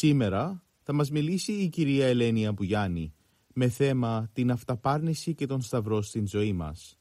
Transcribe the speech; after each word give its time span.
Σήμερα 0.00 0.62
θα 0.82 0.92
μας 0.92 1.10
μιλήσει 1.10 1.52
η 1.52 1.68
κυρία 1.68 2.06
Ελένη 2.06 2.46
Αμπουγιάννη 2.46 3.14
με 3.54 3.68
θέμα 3.68 4.30
την 4.32 4.50
αυταπάρνηση 4.50 5.34
και 5.34 5.46
τον 5.46 5.60
σταυρό 5.60 6.02
στην 6.02 6.26
ζωή 6.26 6.52
μας. 6.52 6.98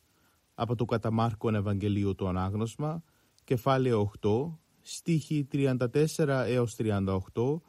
Από 0.53 0.75
το 0.75 0.85
καταμάρκον 0.85 1.55
Ευαγγελίου 1.55 2.15
το 2.15 2.27
Ανάγνωσμα, 2.27 3.03
κεφάλαιο 3.43 4.11
8, 4.21 4.59
στίχη 4.81 5.47
34 5.51 6.43
έως 6.47 6.75
38 6.77 7.61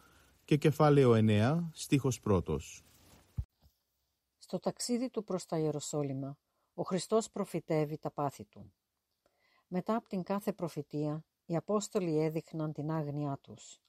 και 0.45 0.57
κεφάλαιο 0.57 1.13
9, 1.15 1.69
στίχος 1.73 2.21
1. 2.25 2.83
Στο 4.39 4.59
ταξίδι 4.59 5.11
του 5.11 5.25
προς 5.25 5.47
τα 5.47 5.59
Ιεροσόλυμα, 5.59 6.39
ο 6.75 6.83
Χριστός 6.83 7.31
προφητεύει 7.31 7.99
τα 7.99 8.11
πάθη 8.11 8.45
του. 8.45 8.73
Μετά 9.67 9.97
από 9.97 10.09
την 10.09 10.23
κάθε 10.23 10.53
προφητεία, 10.53 11.25
οι 11.45 11.57
Απόστολοι 11.57 12.19
έδειχναν 12.19 12.73
την 12.73 12.91
άγνοιά 12.91 13.39
τους. 13.41 13.81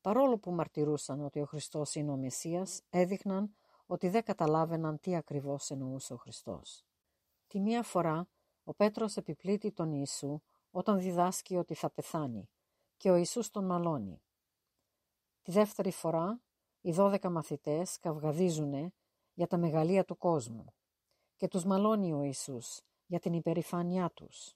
Παρόλο 0.00 0.38
που 0.38 0.50
μαρτυρούσαν 0.50 1.24
ότι 1.24 1.40
ο 1.40 1.44
Χριστός 1.44 1.94
είναι 1.94 2.10
ο 2.10 2.16
Μεσσίας, 2.16 2.82
έδειχναν 2.90 3.56
ότι 3.86 4.08
δεν 4.08 4.24
καταλάβαιναν 4.24 5.00
τι 5.00 5.16
ακριβώς 5.16 5.70
εννοούσε 5.70 6.12
ο 6.12 6.16
Χριστός. 6.16 6.84
Τη 7.46 7.60
μία 7.60 7.82
φορά, 7.82 8.28
ο 8.64 8.74
Πέτρος 8.74 9.16
επιπλήττει 9.16 9.72
τον 9.72 9.92
Ιησού 9.92 10.40
όταν 10.70 10.98
διδάσκει 10.98 11.56
ότι 11.56 11.74
θα 11.74 11.90
πεθάνει 11.90 12.48
και 12.96 13.10
ο 13.10 13.16
Ιησούς 13.16 13.50
τον 13.50 13.64
μαλώνει. 13.64 14.22
Τη 15.42 15.52
δεύτερη 15.52 15.90
φορά, 15.90 16.40
οι 16.80 16.92
δώδεκα 16.92 17.30
μαθητές 17.30 17.98
καυγαδίζουν 17.98 18.92
για 19.32 19.46
τα 19.46 19.56
μεγαλεία 19.56 20.04
του 20.04 20.16
κόσμου 20.16 20.74
και 21.36 21.48
τους 21.48 21.64
μαλώνει 21.64 22.12
ο 22.12 22.22
Ιησούς 22.22 22.80
για 23.06 23.20
την 23.20 23.32
υπερηφάνειά 23.32 24.10
τους. 24.10 24.54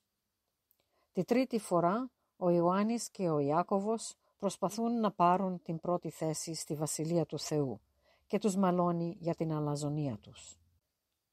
Τη 1.13 1.25
τρίτη 1.25 1.59
φορά, 1.59 2.11
ο 2.37 2.51
Ιωάννης 2.51 3.11
και 3.11 3.29
ο 3.29 3.39
Ιάκωβος 3.39 4.15
προσπαθούν 4.43 5.01
να 5.01 5.13
πάρουν 5.13 5.63
την 5.63 5.81
πρώτη 5.81 6.11
θέση 6.11 6.55
στη 6.55 6.75
Βασιλεία 6.75 7.27
του 7.27 7.39
Θεού 7.39 7.81
και 8.27 8.39
τους 8.39 8.57
μαλώνει 8.57 9.17
για 9.21 9.35
την 9.35 9.53
αλαζονία 9.53 10.19
τους. 10.19 10.59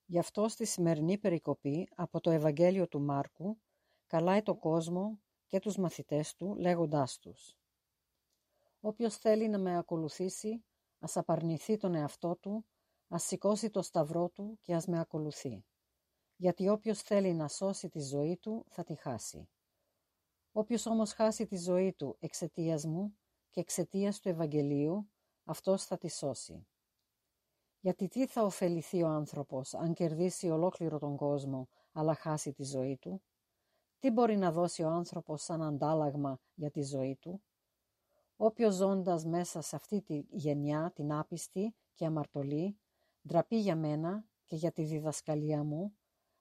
Γι' 0.06 0.20
αυτό 0.20 0.47
στη 0.47 0.66
σημερινή 0.66 1.18
περικοπή 1.18 1.90
από 1.96 2.19
το 2.22 2.30
Ευαγγέλιο 2.30 2.88
του 2.88 3.02
Μάρκου 3.02 3.58
καλάει 4.08 4.42
το 4.42 4.56
κόσμο 4.56 5.19
και 5.48 5.59
τους 5.59 5.78
μαθητές 5.78 6.36
του 6.36 6.56
λέγοντάς 6.56 7.19
τους 7.19 7.58
«Όποιος 8.80 9.18
θέλει 9.18 9.48
να 9.48 9.58
με 9.58 9.78
ακολουθήσει, 9.78 10.64
ας 11.00 11.18
απαρνηθεί 11.18 11.78
τον 11.78 11.96
εαυτό 11.96 12.36
του, 12.36 12.66
ας 13.08 13.24
σηκώσει 13.24 13.69
το 13.69 13.81
σταυρό 13.81 14.30
του 14.30 14.59
και 14.62 14.74
ας 14.75 14.86
με 14.86 15.00
ακολουθεί. 15.00 15.66
Γιατί 16.36 16.69
όποιος 16.69 17.02
θέλει 17.02 17.34
να 17.34 17.48
σώσει 17.48 17.90
τη 17.90 18.00
ζωή 18.02 18.38
του 18.38 18.66
θα 18.69 18.84
τη 18.84 18.96
χάσει. 18.96 19.50
Όποιος 20.59 20.86
όμως 20.86 21.14
χάσει 21.14 21.46
τη 21.46 21.58
ζωή 21.58 21.94
του 21.94 22.16
εξαιτίας 22.20 22.86
μου 22.86 23.18
και 23.50 23.59
εξαιτίας 23.59 24.20
του 24.20 24.30
Ευαγγελίου, 24.30 25.09
αυτός 25.44 25.86
θα 25.86 25.97
τη 25.97 26.09
σώσει. 26.09 26.68
Γιατί 27.80 28.08
τι 28.08 28.28
θα 28.28 28.44
ωφεληθεί 28.44 29.03
ο 29.03 29.08
άνθρωπος 29.08 29.74
αν 29.74 29.94
κερδίσει 29.94 30.50
ολόκληρο 30.50 31.00
τον 31.00 31.16
κόσμο 31.16 31.68
αλλά 31.92 32.14
χάσει 32.14 32.53
τη 32.53 32.64
ζωή 32.64 32.98
του; 32.98 33.22
Τι 34.00 34.09
μπορεί 34.12 34.38
να 34.38 34.52
δώσει 34.52 34.84
ο 34.84 34.90
άνθρωπος 34.90 35.44
σαν 35.44 35.62
αντάλλαγμα 35.62 36.40
για 36.53 36.72
τη 36.72 36.81
ζωή 36.84 37.16
του; 37.16 37.44
Όποιος 38.36 38.75
ζώντας 38.75 39.25
μέσα 39.25 39.62
σε 39.62 39.75
αυτή 39.75 40.02
τη 40.02 40.24
γενιά 40.30 40.92
την 40.96 41.14
άπιστη 41.14 41.75
και 41.94 42.06
αμαρτωλή 42.06 42.80
ντραπεί 43.28 43.59
για 43.59 43.75
μένα 43.75 44.25
και 44.46 44.56
για 44.56 44.72
τη 44.72 44.84
διδασκαλία 44.84 45.64
μου, 45.64 45.98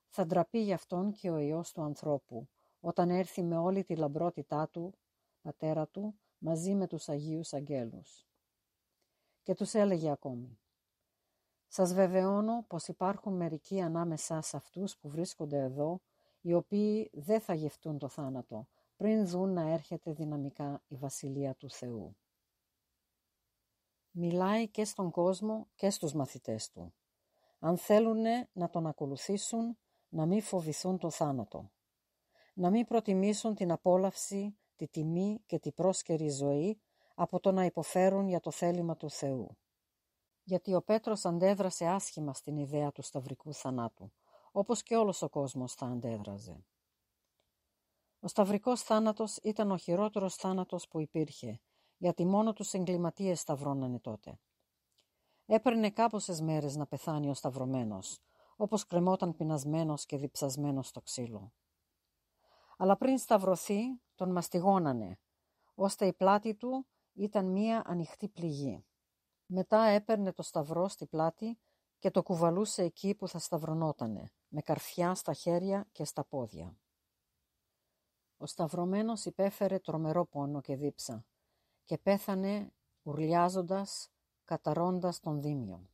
θα 0.09 0.27
ντραπεί 0.27 0.63
για 0.63 0.75
αυτόν 0.75 1.13
και 1.13 1.31
ο 1.31 1.39
Υιός 1.39 1.73
του 1.73 1.83
ανθρώπου, 1.83 2.49
όταν 2.81 3.11
έρθει 3.11 3.43
με 3.43 3.57
όλη 3.57 3.85
τη 3.85 3.97
λαμπρότητά 3.97 4.69
του, 4.69 4.95
πατέρα 5.43 5.87
του, 5.87 6.19
μαζί 6.39 6.75
με 6.75 6.87
τους 6.87 7.09
Αγίους 7.09 7.53
Αγγέλους. 7.53 8.27
Και 9.43 9.55
τους 9.55 9.75
έλεγε 9.75 10.11
ακόμη 10.11 10.59
«Σας 11.67 11.95
βεβαιώνω 11.95 12.65
πως 12.69 12.89
υπάρχουν 12.89 13.37
μερικοί 13.37 13.81
ανάμεσα 13.81 14.41
σε 14.41 14.57
αυτούς 14.57 14.97
που 14.99 15.09
βρίσκονται 15.09 15.59
εδώ, 15.59 16.01
οι 16.41 16.55
οποίοι 16.55 17.11
δεν 17.13 17.41
θα 17.41 17.55
γευτούν 17.55 17.99
το 17.99 18.09
θάνατο, 18.09 18.69
πριν 18.97 19.27
δουν 19.27 19.53
να 19.53 19.63
έρχεται 19.63 20.13
δυναμικά 20.13 20.83
η 20.89 20.97
Βασιλεία 20.97 21.55
του 21.55 21.71
Θεού». 21.71 22.17
Μιλάει 24.11 24.69
και 24.69 24.85
στον 24.85 25.11
κόσμο 25.11 25.69
και 25.75 25.91
στους 25.91 26.13
μαθητές 26.13 26.71
του. 26.71 26.95
Αν 27.59 27.77
θέλουν 27.77 28.25
να 28.53 28.71
τον 28.71 28.87
ακολουθήσουν, 28.87 29.79
να 30.09 30.27
μην 30.27 30.43
φοβηθούν 30.43 30.99
το 30.99 31.11
θάνατο 31.11 31.71
να 32.59 32.71
μην 32.71 32.87
προτιμήσουν 32.87 33.55
την 33.55 33.73
απόλαυση, 33.73 34.59
τη 34.77 34.89
τιμή 34.89 35.43
και 35.47 35.59
την 35.59 35.75
πρόσκαιρη 35.75 36.29
ζωή 36.29 36.81
από 37.15 37.41
το 37.41 37.53
να 37.53 37.65
υποφέρουν 37.65 38.29
για 38.29 38.41
το 38.41 38.51
θέλημα 38.51 38.97
του 38.97 39.11
Θεού. 39.11 39.59
Γιατί 40.43 40.75
ο 40.75 40.83
Πέτρος 40.83 41.25
αντέδρασε 41.25 41.87
άσχημα 41.87 42.35
στην 42.35 42.57
ιδέα 42.57 42.93
του 42.93 43.03
σταυρικού 43.03 43.55
θανάτου, 43.55 44.13
όπως 44.53 44.83
και 44.83 44.97
όλος 44.97 45.23
ο 45.23 45.29
κόσμος 45.29 45.75
θα 45.75 45.87
αντέδραζε. 45.87 46.65
Ο 48.21 48.29
σταυρικός 48.29 48.83
θάνατος 48.83 49.37
ήταν 49.37 49.71
ο 49.71 49.77
χειρότερος 49.77 50.35
θάνατος 50.35 50.89
που 50.89 51.01
υπήρχε, 51.01 51.61
γιατί 51.97 52.25
μόνο 52.25 52.53
τους 52.53 52.73
εγκληματίες 52.73 53.41
σταυρώνανε 53.41 53.99
τότε. 53.99 54.39
Έπαιρνε 55.47 55.91
κάπωσες 55.91 56.41
μέρες 56.41 56.77
να 56.77 56.87
πεθάνει 56.87 57.29
ο 57.29 57.35
σταυρωμένος, 57.35 58.21
όπως 58.57 58.87
κρεμόταν 58.87 59.37
πεινασμένος 59.37 60.07
και 60.07 60.17
διψασμένος 60.17 60.89
στο 60.89 61.01
ξύλο 61.01 61.53
αλλά 62.81 62.97
πριν 62.97 63.19
σταυρωθεί 63.19 64.01
τον 64.15 64.33
μαστιγώνανε, 64.33 65.19
ώστε 65.75 66.07
η 66.07 66.13
πλάτη 66.13 66.55
του 66.55 66.87
ήταν 67.13 67.47
μία 67.47 67.83
ανοιχτή 67.87 68.29
πληγή. 68.29 68.85
Μετά 69.47 69.83
έπαιρνε 69.83 70.33
το 70.33 70.43
σταυρό 70.43 70.89
στη 70.89 71.07
πλάτη 71.07 71.59
και 71.99 72.11
το 72.11 72.23
κουβαλούσε 72.23 72.83
εκεί 72.83 73.15
που 73.15 73.29
θα 73.29 73.39
σταυρωνότανε, 73.39 74.31
με 74.49 74.61
καρφιά 74.61 75.15
στα 75.15 75.33
χέρια 75.33 75.89
και 75.93 76.05
στα 76.05 76.25
πόδια. 76.25 76.79
Ο 78.37 78.47
σταυρωμένος 78.47 79.25
υπέφερε 79.25 79.79
τρομερό 79.79 80.27
πόνο 80.27 80.61
και 80.61 80.77
δίψα 80.77 81.27
και 81.85 81.99
πέθανε 81.99 82.73
ουρλιάζοντας, 83.03 84.11
καταρώντας 84.45 85.21
τον 85.21 85.41
δίμιο. 85.41 85.91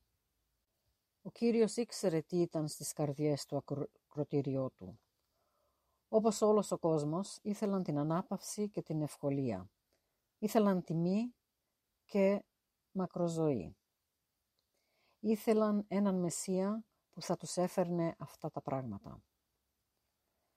Ο 1.23 1.31
Κύριος 1.31 1.77
ήξερε 1.77 2.21
τι 2.21 2.41
ήταν 2.41 2.69
στις 2.69 2.93
καρδιές 2.93 3.47
του 3.47 3.65
ακροτηριό 4.07 4.71
του. 4.71 4.99
Όπως 6.09 6.43
όλος 6.43 6.71
ο 6.71 6.79
κόσμος, 6.79 7.39
ήθελαν 7.43 7.83
την 7.83 7.99
ανάπαυση 7.99 8.69
και 8.69 8.83
την 8.83 9.03
ευκολία. 9.03 9.71
Ήθελαν 10.39 10.83
τιμή 10.83 11.35
και 12.05 12.45
μακροζωή. 12.91 13.77
Ήθελαν 15.21 15.85
έναν 15.89 16.15
Μεσσία 16.21 16.85
που 17.13 17.23
θα 17.23 17.37
τους 17.37 17.57
έφερνε 17.57 18.15
αυτά 18.19 18.51
τα 18.51 18.61
πράγματα. 18.61 19.23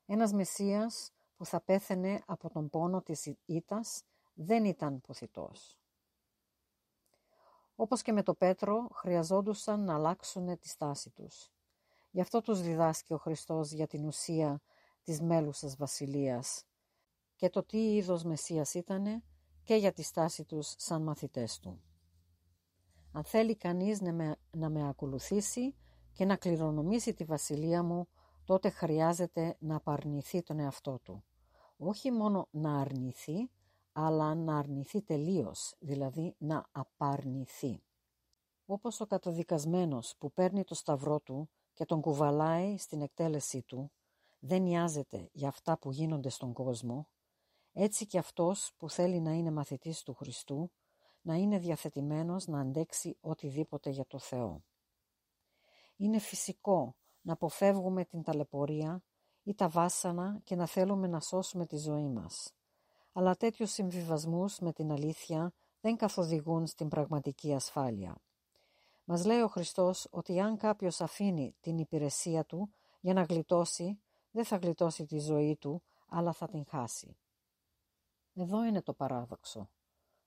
Ένας 0.06 0.34
Μεσσίας 0.34 1.12
που 1.36 1.46
θα 1.46 1.62
πέθαινε 1.62 2.24
από 2.26 2.50
τον 2.50 2.70
πόνο 2.70 3.02
της 3.02 3.34
ήτας 3.46 4.04
δεν 4.34 4.66
ήταν 4.66 5.02
ποθητός. 5.02 5.78
Όπως 7.76 8.02
και 8.02 8.12
με 8.12 8.24
το 8.24 8.34
Πέτρο, 8.34 8.88
χρειαζόντουσαν 8.94 9.84
να 9.84 9.94
αλλάξουν 9.94 10.60
τη 10.60 10.68
στάση 10.68 11.10
τους. 11.10 11.52
Γι' 12.12 12.22
αυτό 12.22 12.42
τους 12.42 12.62
διδάσκει 12.62 13.14
ο 13.14 13.18
Χριστός 13.18 13.72
για 13.72 13.88
την 13.88 14.06
ουσία 14.06 14.62
της 15.08 15.22
μέλουσας 15.22 15.76
βασιλείας 15.76 16.64
και 17.36 17.50
το 17.50 17.64
τι 17.64 17.96
είδος 17.96 18.24
Μεσσίας 18.24 18.74
ήτανε 18.74 19.24
και 19.64 19.76
για 19.76 19.94
τη 19.94 20.02
στάση 20.02 20.44
τους 20.46 20.74
σαν 20.78 21.04
μαθητές 21.04 21.60
του. 21.60 21.82
Αν 23.12 23.24
θέλει 23.24 23.56
κανείς 23.56 24.02
να 24.02 24.14
με, 24.14 24.36
να 24.52 24.70
με 24.70 24.88
ακολουθήσει 24.88 25.76
και 26.14 26.26
να 26.26 26.36
κληρονομήσει 26.36 27.14
τη 27.14 27.24
βασιλεία 27.24 27.84
μου, 27.84 28.08
τότε 28.46 28.70
χρειάζεται 28.70 29.56
να 29.60 29.76
απαρνηθεί 29.76 30.44
τον 30.44 30.60
εαυτό 30.60 31.00
του. 31.04 31.24
Όχι 31.78 32.12
μόνο 32.12 32.48
να 32.52 32.80
αρνηθεί, 32.80 33.52
αλλά 33.92 34.36
να 34.36 34.58
αρνηθεί 34.58 35.02
τελείως, 35.02 35.76
δηλαδή 35.80 36.36
να 36.38 36.66
απαρνηθεί. 36.72 37.84
Όπως 38.66 39.02
ο 39.02 39.06
καταδικασμένος 39.06 40.16
που 40.18 40.32
παίρνει 40.32 40.64
το 40.64 40.76
σταυρό 40.76 41.20
του 41.20 41.50
και 41.74 41.86
τον 41.86 42.02
κουβαλάει 42.02 42.78
στην 42.78 43.02
εκτέλεσή 43.02 43.62
του, 43.62 43.92
δεν 44.48 44.62
νοιάζεται 44.62 45.30
για 45.32 45.48
αυτά 45.48 45.78
που 45.78 45.92
γίνονται 45.92 46.30
στον 46.30 46.54
κόσμο, 46.54 47.08
έτσι 47.74 48.06
και 48.06 48.18
αυτός 48.18 48.72
που 48.78 48.90
θέλει 48.90 49.20
να 49.20 49.32
είναι 49.32 49.52
μαθητής 49.52 50.04
του 50.04 50.14
Χριστού, 50.14 50.72
να 51.22 51.36
είναι 51.36 51.60
διαθετημένος 51.60 52.48
να 52.48 52.60
αντέξει 52.60 53.18
οτιδήποτε 53.22 53.90
για 53.90 54.06
το 54.08 54.20
Θεό. 54.20 54.64
Είναι 55.96 56.20
φυσικό 56.20 56.96
να 57.22 57.34
αποφεύγουμε 57.34 58.06
την 58.06 58.24
ταλαιπωρία 58.24 59.04
ή 59.44 59.54
τα 59.56 59.70
βάσανα 59.70 60.40
και 60.44 60.56
να 60.56 60.66
θέλουμε 60.66 61.08
να 61.08 61.20
σώσουμε 61.20 61.66
τη 61.66 61.78
ζωή 61.78 62.10
μας. 62.10 62.54
Αλλά 63.12 63.36
τέτοιους 63.36 63.72
συμβιβασμούς 63.72 64.60
με 64.60 64.74
την 64.74 64.92
αλήθεια 64.92 65.54
δεν 65.82 65.96
καθοδηγούν 65.96 66.68
στην 66.68 66.88
πραγματική 66.88 67.54
ασφάλεια. 67.54 68.22
Μας 69.04 69.26
λέει 69.26 69.42
ο 69.42 69.48
Χριστός 69.48 70.08
ότι 70.10 70.40
αν 70.40 70.58
κάποιος 70.58 71.02
αφήνει 71.02 71.56
την 71.60 71.78
υπηρεσία 71.78 72.46
του 72.46 72.70
για 73.00 73.14
να 73.14 73.22
γλιτώσει, 73.22 74.00
δεν 74.32 74.46
θα 74.46 74.58
γλιτώσει 74.58 75.06
τη 75.06 75.20
ζωή 75.20 75.58
του, 75.58 75.84
αλλά 76.08 76.34
θα 76.34 76.48
την 76.48 76.66
χάσει. 76.66 77.18
Εδώ 78.34 78.64
είναι 78.64 78.82
το 78.82 78.94
παράδοξο. 78.94 79.70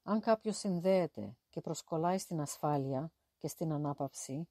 Αν 0.02 0.20
κάποιος 0.20 0.56
συνδέεται 0.56 1.36
και 1.50 1.60
προσκολάει 1.60 2.18
στην 2.18 2.40
ασφάλεια 2.40 3.12
και 3.38 3.48
στην 3.48 3.72
ανάπαυση 3.72 4.48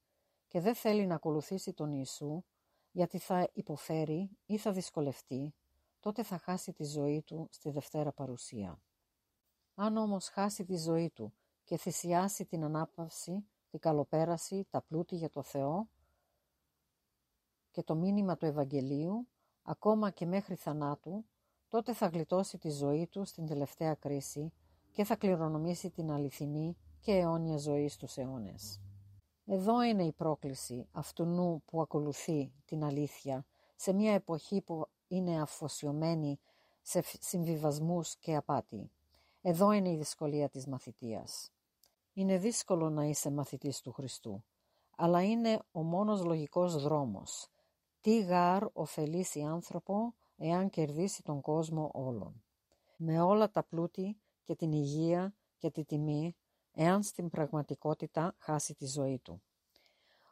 και 0.48 0.60
δεν 0.60 0.74
θέλει 0.74 1.06
να 1.06 1.14
ακολουθήσει 1.14 1.72
τον 1.72 1.92
Ιησού, 1.92 2.44
γιατί 2.90 3.18
θα 3.18 3.48
υποφέρει 3.52 4.30
ή 4.46 4.56
θα 4.56 4.72
δυσκολευτεί, 4.72 5.54
τότε 6.00 6.22
θα 6.22 6.38
χάσει 6.38 6.72
τη 6.72 6.84
ζωή 6.84 7.22
του 7.22 7.48
στη 7.50 7.70
Δευτέρα 7.70 8.12
Παρουσία. 8.12 8.82
Αν 9.74 9.96
όμως 9.96 10.28
χάσει 10.28 10.64
τη 10.64 10.76
ζωή 10.76 11.10
του 11.10 11.34
και 11.64 11.76
θυσιάσει 11.76 12.44
την 12.44 12.64
ανάπαυση, 12.64 13.46
την 13.70 13.80
καλοπέραση, 13.80 14.66
τα 14.70 14.82
πλούτη 14.82 15.16
για 15.16 15.30
το 15.30 15.42
Θεό 15.42 15.88
και 17.70 17.82
το 17.82 17.94
μήνυμα 17.94 18.36
του 18.36 18.46
Ευαγγελίου, 18.46 19.28
ακόμα 19.70 20.10
και 20.10 20.26
μέχρι 20.26 20.54
θανάτου, 20.54 21.24
τότε 21.68 21.92
θα 21.92 22.06
γλιτώσει 22.06 22.58
τη 22.58 22.70
ζωή 22.70 23.06
του 23.06 23.24
στην 23.24 23.46
τελευταία 23.46 23.94
κρίση 23.94 24.52
και 24.92 25.04
θα 25.04 25.16
κληρονομήσει 25.16 25.90
την 25.90 26.10
αληθινή 26.10 26.76
και 27.00 27.12
αιώνια 27.12 27.56
ζωή 27.56 27.88
στους 27.88 28.16
αιώνες. 28.16 28.80
Εδώ 29.46 29.82
είναι 29.82 30.04
η 30.04 30.12
πρόκληση 30.12 30.88
αυτού 30.92 31.24
νου 31.24 31.62
που 31.64 31.80
ακολουθεί 31.80 32.52
την 32.64 32.84
αλήθεια 32.84 33.46
σε 33.76 33.92
μια 33.92 34.12
εποχή 34.12 34.60
που 34.60 34.86
είναι 35.08 35.40
αφοσιωμένη 35.40 36.38
σε 36.82 37.04
συμβιβασμούς 37.20 38.16
και 38.16 38.36
απάτη. 38.36 38.90
Εδώ 39.40 39.72
είναι 39.72 39.90
η 39.90 39.96
δυσκολία 39.96 40.48
της 40.48 40.66
μαθητείας. 40.66 41.50
Είναι 42.12 42.38
δύσκολο 42.38 42.90
να 42.90 43.04
είσαι 43.04 43.30
μαθητής 43.30 43.80
του 43.80 43.92
Χριστού, 43.92 44.44
αλλά 44.96 45.22
είναι 45.22 45.58
ο 45.72 45.82
μόνος 45.82 46.24
λογικός 46.24 46.82
δρόμος. 46.82 47.48
Τι 48.00 48.20
γάρ 48.20 48.64
ωφελήσει 48.72 49.42
άνθρωπο 49.42 50.14
εάν 50.36 50.70
κερδίσει 50.70 51.22
τον 51.22 51.40
κόσμο 51.40 51.90
όλων. 51.94 52.44
Με 52.96 53.20
όλα 53.20 53.50
τα 53.50 53.62
πλούτη 53.62 54.20
και 54.44 54.54
την 54.54 54.72
υγεία 54.72 55.34
και 55.58 55.70
τη 55.70 55.84
τιμή, 55.84 56.36
εάν 56.72 57.02
στην 57.02 57.30
πραγματικότητα 57.30 58.34
χάσει 58.38 58.74
τη 58.74 58.86
ζωή 58.86 59.18
του. 59.18 59.42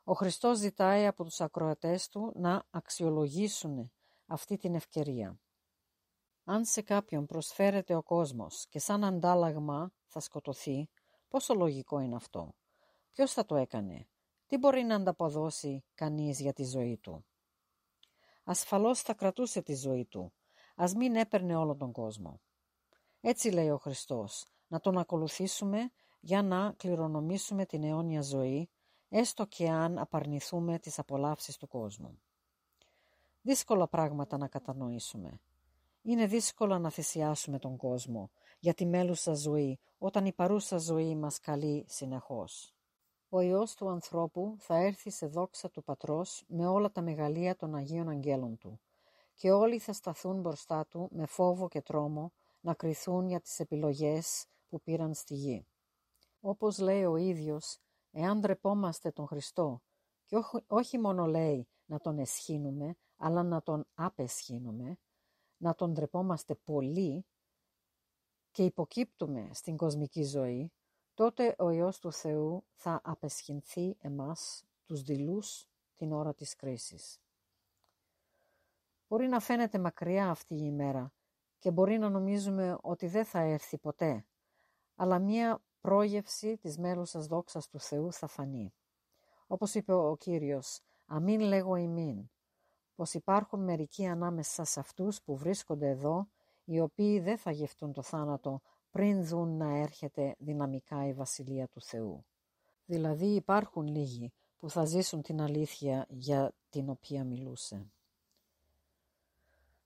Ο 0.05 0.13
Χριστός 0.13 0.59
ζητάει 0.59 1.07
από 1.07 1.25
τους 1.25 1.41
ακροατές 1.41 2.09
του 2.09 2.33
να 2.35 2.67
αξιολογήσουν 2.71 3.91
αυτή 4.27 4.57
την 4.57 4.75
ευκαιρία. 4.75 5.41
Αν 6.45 6.65
σε 6.65 6.83
κάποιον 6.83 7.27
προσφέρεται 7.27 7.95
ο 7.95 8.03
κόσμος 8.03 8.67
και 8.69 8.79
σαν 8.79 9.05
αντάλλαγμα 9.05 9.93
θα 10.07 10.21
σκοτωθεί, 10.21 10.89
πόσο 11.29 11.55
λογικό 11.55 12.01
είναι 12.01 12.17
αυτό; 12.17 12.55
Ποιος 13.11 13.33
θα 13.33 13.45
το 13.45 13.57
έκανε, 13.57 14.09
τι 14.47 14.59
μπορεί 14.59 14.83
να 14.83 14.95
ανταποδώσει 14.95 15.85
κανείς 15.95 16.41
για 16.41 16.53
τη 16.53 16.65
ζωή 16.65 16.97
του; 16.97 17.25
Ασφαλώς 18.51 19.01
θα 19.01 19.15
κρατούσε 19.15 19.63
τη 19.63 19.75
ζωή 19.75 20.05
του, 20.05 20.33
ας 20.77 20.95
μην 20.95 21.17
έπαιρνε 21.17 21.57
όλο 21.57 21.77
τον 21.77 21.93
κόσμο. 21.93 22.41
Έτσι 23.21 23.51
λέει 23.51 23.71
ο 23.71 23.79
Χριστός, 23.79 24.47
να 24.67 24.81
τον 24.81 24.99
ακολουθήσουμε 24.99 25.91
για 26.21 26.43
να 26.43 26.73
κληρονομήσουμε 26.77 27.67
την 27.67 27.85
αιώνια 27.85 28.23
ζωή, 28.23 28.71
έστω 29.09 29.47
και 29.47 29.69
αν 29.69 29.99
απαρνηθούμε 29.99 30.79
τις 30.79 30.99
απολαύσεις 30.99 31.57
του 31.57 31.69
κόσμου. 31.69 32.21
Δύσκολα 33.43 33.89
πράγματα 33.89 34.37
να 34.37 34.49
κατανοήσουμε. 34.49 35.41
Είναι 36.03 36.27
δύσκολο 36.27 36.79
να 36.79 36.91
θυσιάσουμε 36.91 37.59
τον 37.59 37.77
κόσμο 37.77 38.31
για 38.59 38.75
τη 38.75 38.87
μέλουσα 38.87 39.35
ζωή 39.35 39.79
όταν 39.99 40.27
η 40.27 40.33
παρούσα 40.33 40.79
ζωή 40.79 41.15
μας 41.15 41.41
καλεί 41.41 41.85
συνεχώς. 41.89 42.75
Ο 43.31 43.41
Υιός 43.41 43.75
του 43.75 43.89
ανθρώπου 43.89 44.57
θα 44.59 44.77
έρθει 44.77 45.11
σε 45.11 45.27
δόξα 45.27 45.71
του 45.71 45.83
Πατρός 45.85 46.45
με 46.47 46.67
όλα 46.67 46.91
τα 46.91 47.03
μεγαλεία 47.03 47.57
των 47.57 47.75
Αγίων 47.75 48.09
Αγγέλων 48.09 48.59
του 48.59 48.81
και 49.35 49.51
όλοι 49.51 49.79
θα 49.79 49.93
σταθούν 49.93 50.41
μπροστά 50.41 50.87
του 50.87 51.09
με 51.13 51.27
φόβο 51.27 51.69
και 51.69 51.83
τρόμο 51.83 52.33
να 52.61 52.75
κριθούν 52.75 53.29
για 53.29 53.41
τις 53.41 53.61
επιλογές 53.61 54.47
που 54.69 54.81
πήραν 54.81 55.15
στη 55.15 55.35
γη. 55.35 55.67
Όπως 56.41 56.79
λέει 56.79 57.05
ο 57.05 57.17
ίδιος, 57.17 57.79
εάν 58.11 58.41
ντρεπόμαστε 58.41 59.11
τον 59.11 59.27
Χριστό 59.27 59.83
και 60.25 60.37
όχι 60.67 60.99
μόνο 60.99 61.27
λέει 61.27 61.69
να 61.85 61.99
τον 61.99 62.19
εσχύνουμε, 62.19 62.97
αλλά 63.17 63.43
να 63.43 63.63
τον 63.63 63.87
απεσχύνουμε, 63.95 64.99
να 65.57 65.75
τον 65.75 65.93
ντρεπόμαστε 65.93 66.55
πολύ 66.55 67.27
και 68.51 68.65
υποκύπτουμε 68.65 69.51
στην 69.53 69.77
κοσμική 69.77 70.25
ζωή, 70.25 70.73
τότε 71.19 71.55
ο 71.59 71.71
Υιός 71.71 71.99
του 71.99 72.13
Θεού 72.13 72.65
θα 72.75 73.01
απεσχυνθεί 73.05 73.97
εμάς, 74.01 74.65
τους 74.87 75.03
δειλούς, 75.03 75.69
την 75.97 76.13
ώρα 76.13 76.35
της 76.35 76.57
κρίσης. 76.57 77.21
Μπορεί 79.09 79.29
να 79.29 79.41
φαίνεται 79.41 79.79
μακριά 79.79 80.31
αυτή 80.31 80.55
η 80.55 80.63
ημέρα 80.63 81.13
και 81.59 81.71
μπορεί 81.71 81.99
να 81.99 82.09
νομίζουμε 82.09 82.79
ότι 82.81 83.07
δεν 83.07 83.25
θα 83.25 83.39
έρθει 83.39 83.79
ποτέ, 83.79 84.27
αλλά 84.95 85.19
μία 85.19 85.63
πρόγευση 85.81 86.57
της 86.57 86.79
μέλουσας 86.79 87.27
δόξας 87.27 87.69
του 87.69 87.81
Θεού 87.81 88.13
θα 88.13 88.27
φανεί. 88.27 88.75
Όπως 89.47 89.75
είπε 89.75 89.93
ο 89.93 90.17
Κύριος, 90.17 90.81
«Αμήν 91.07 91.41
λέγω 91.41 91.77
ημίν», 91.77 92.31
πως 92.95 93.15
υπάρχουν 93.15 93.65
μερικοί 93.65 94.07
ανάμεσα 94.07 94.65
σε 94.65 94.81
αυτούς 94.81 95.23
που 95.23 95.37
βρίσκονται 95.37 95.89
εδώ, 95.89 96.29
οι 96.65 96.81
οποίοι 96.81 97.21
δεν 97.21 97.39
θα 97.39 97.51
γευτούν 97.51 97.93
το 97.93 98.03
θάνατο 98.03 98.61
πριν 98.91 99.27
δουν 99.27 99.57
να 99.57 99.77
έρχεται 99.77 100.35
δυναμικά 100.39 101.07
η 101.07 101.13
Βασιλεία 101.13 101.69
του 101.69 101.81
Θεού. 101.81 102.25
Δηλαδή 102.85 103.27
υπάρχουν 103.27 103.87
λίγοι 103.87 104.33
που 104.59 104.71
θα 104.71 104.85
ζήσουν 104.85 105.23
την 105.23 105.41
αλήθεια 105.41 106.07
για 106.09 106.55
την 106.71 106.91
οποία 106.91 107.25
μιλούσε. 107.25 107.87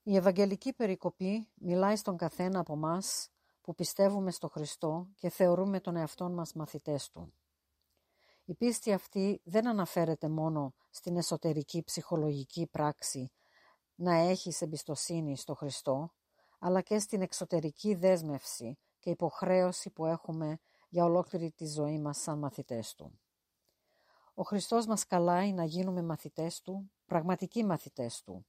Η 0.02 0.16
Ευαγγελική 0.16 0.72
Περικοπή 0.72 1.48
μιλάει 1.54 1.96
στον 1.96 2.16
καθένα 2.16 2.58
από 2.58 2.76
μας 2.76 3.28
που 3.60 3.74
πιστεύουμε 3.74 4.30
στο 4.30 4.48
Χριστό 4.48 5.08
και 5.16 5.28
θεωρούμε 5.28 5.80
τον 5.80 5.96
εαυτό 5.96 6.30
μας 6.30 6.52
μαθητές 6.52 7.10
Του. 7.10 7.32
Η 8.44 8.54
πίστη 8.54 8.92
αυτή 8.92 9.40
δεν 9.44 9.68
αναφέρεται 9.68 10.28
μόνο 10.28 10.74
στην 10.90 11.16
εσωτερική 11.16 11.82
ψυχολογική 11.82 12.66
πράξη 12.66 13.30
να 13.94 14.14
έχεις 14.14 14.60
εμπιστοσύνη 14.60 15.36
στο 15.36 15.54
Χριστό, 15.54 16.12
αλλά 16.58 16.80
και 16.80 16.98
στην 16.98 17.22
εξωτερική 17.22 17.94
δέσμευση 17.94 18.78
και 19.02 19.10
υποχρέωση 19.10 19.90
που 19.90 20.06
έχουμε 20.06 20.58
για 20.88 21.04
ολόκληρη 21.04 21.50
τη 21.50 21.66
ζωή 21.66 21.98
μας 21.98 22.18
σαν 22.18 22.38
μαθητές 22.38 22.94
Του. 22.94 23.20
Ο 24.34 24.42
Χριστός 24.42 24.86
μας 24.86 25.06
καλάει 25.06 25.52
να 25.52 25.64
γίνουμε 25.64 26.02
μαθητές 26.02 26.60
Του, 26.60 26.90
πραγματικοί 27.06 27.64
μαθητές 27.64 28.22
Του 28.22 28.46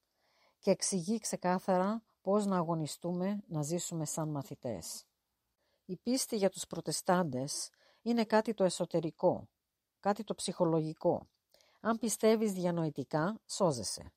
και 0.59 0.71
εξηγεί 0.71 1.19
ξεκάθαρα 1.19 2.03
πώς 2.21 2.45
να 2.45 2.57
αγωνιστούμε 2.57 3.43
να 3.47 3.61
ζήσουμε 3.61 4.05
σαν 4.05 4.29
μαθητές. 4.29 5.05
Η 5.85 5.97
πίστη 5.97 6.35
για 6.35 6.49
τους 6.49 6.67
προτεστάντες 6.67 7.69
είναι 8.01 8.25
κάτι 8.25 8.53
το 8.53 8.63
εσωτερικό, 8.63 9.49
κάτι 9.99 10.23
το 10.23 10.35
ψυχολογικό. 10.35 11.27
Αν 11.79 11.99
πιστεύεις 11.99 12.51
διανοητικά, 12.51 13.39
σώζεσαι. 13.45 14.11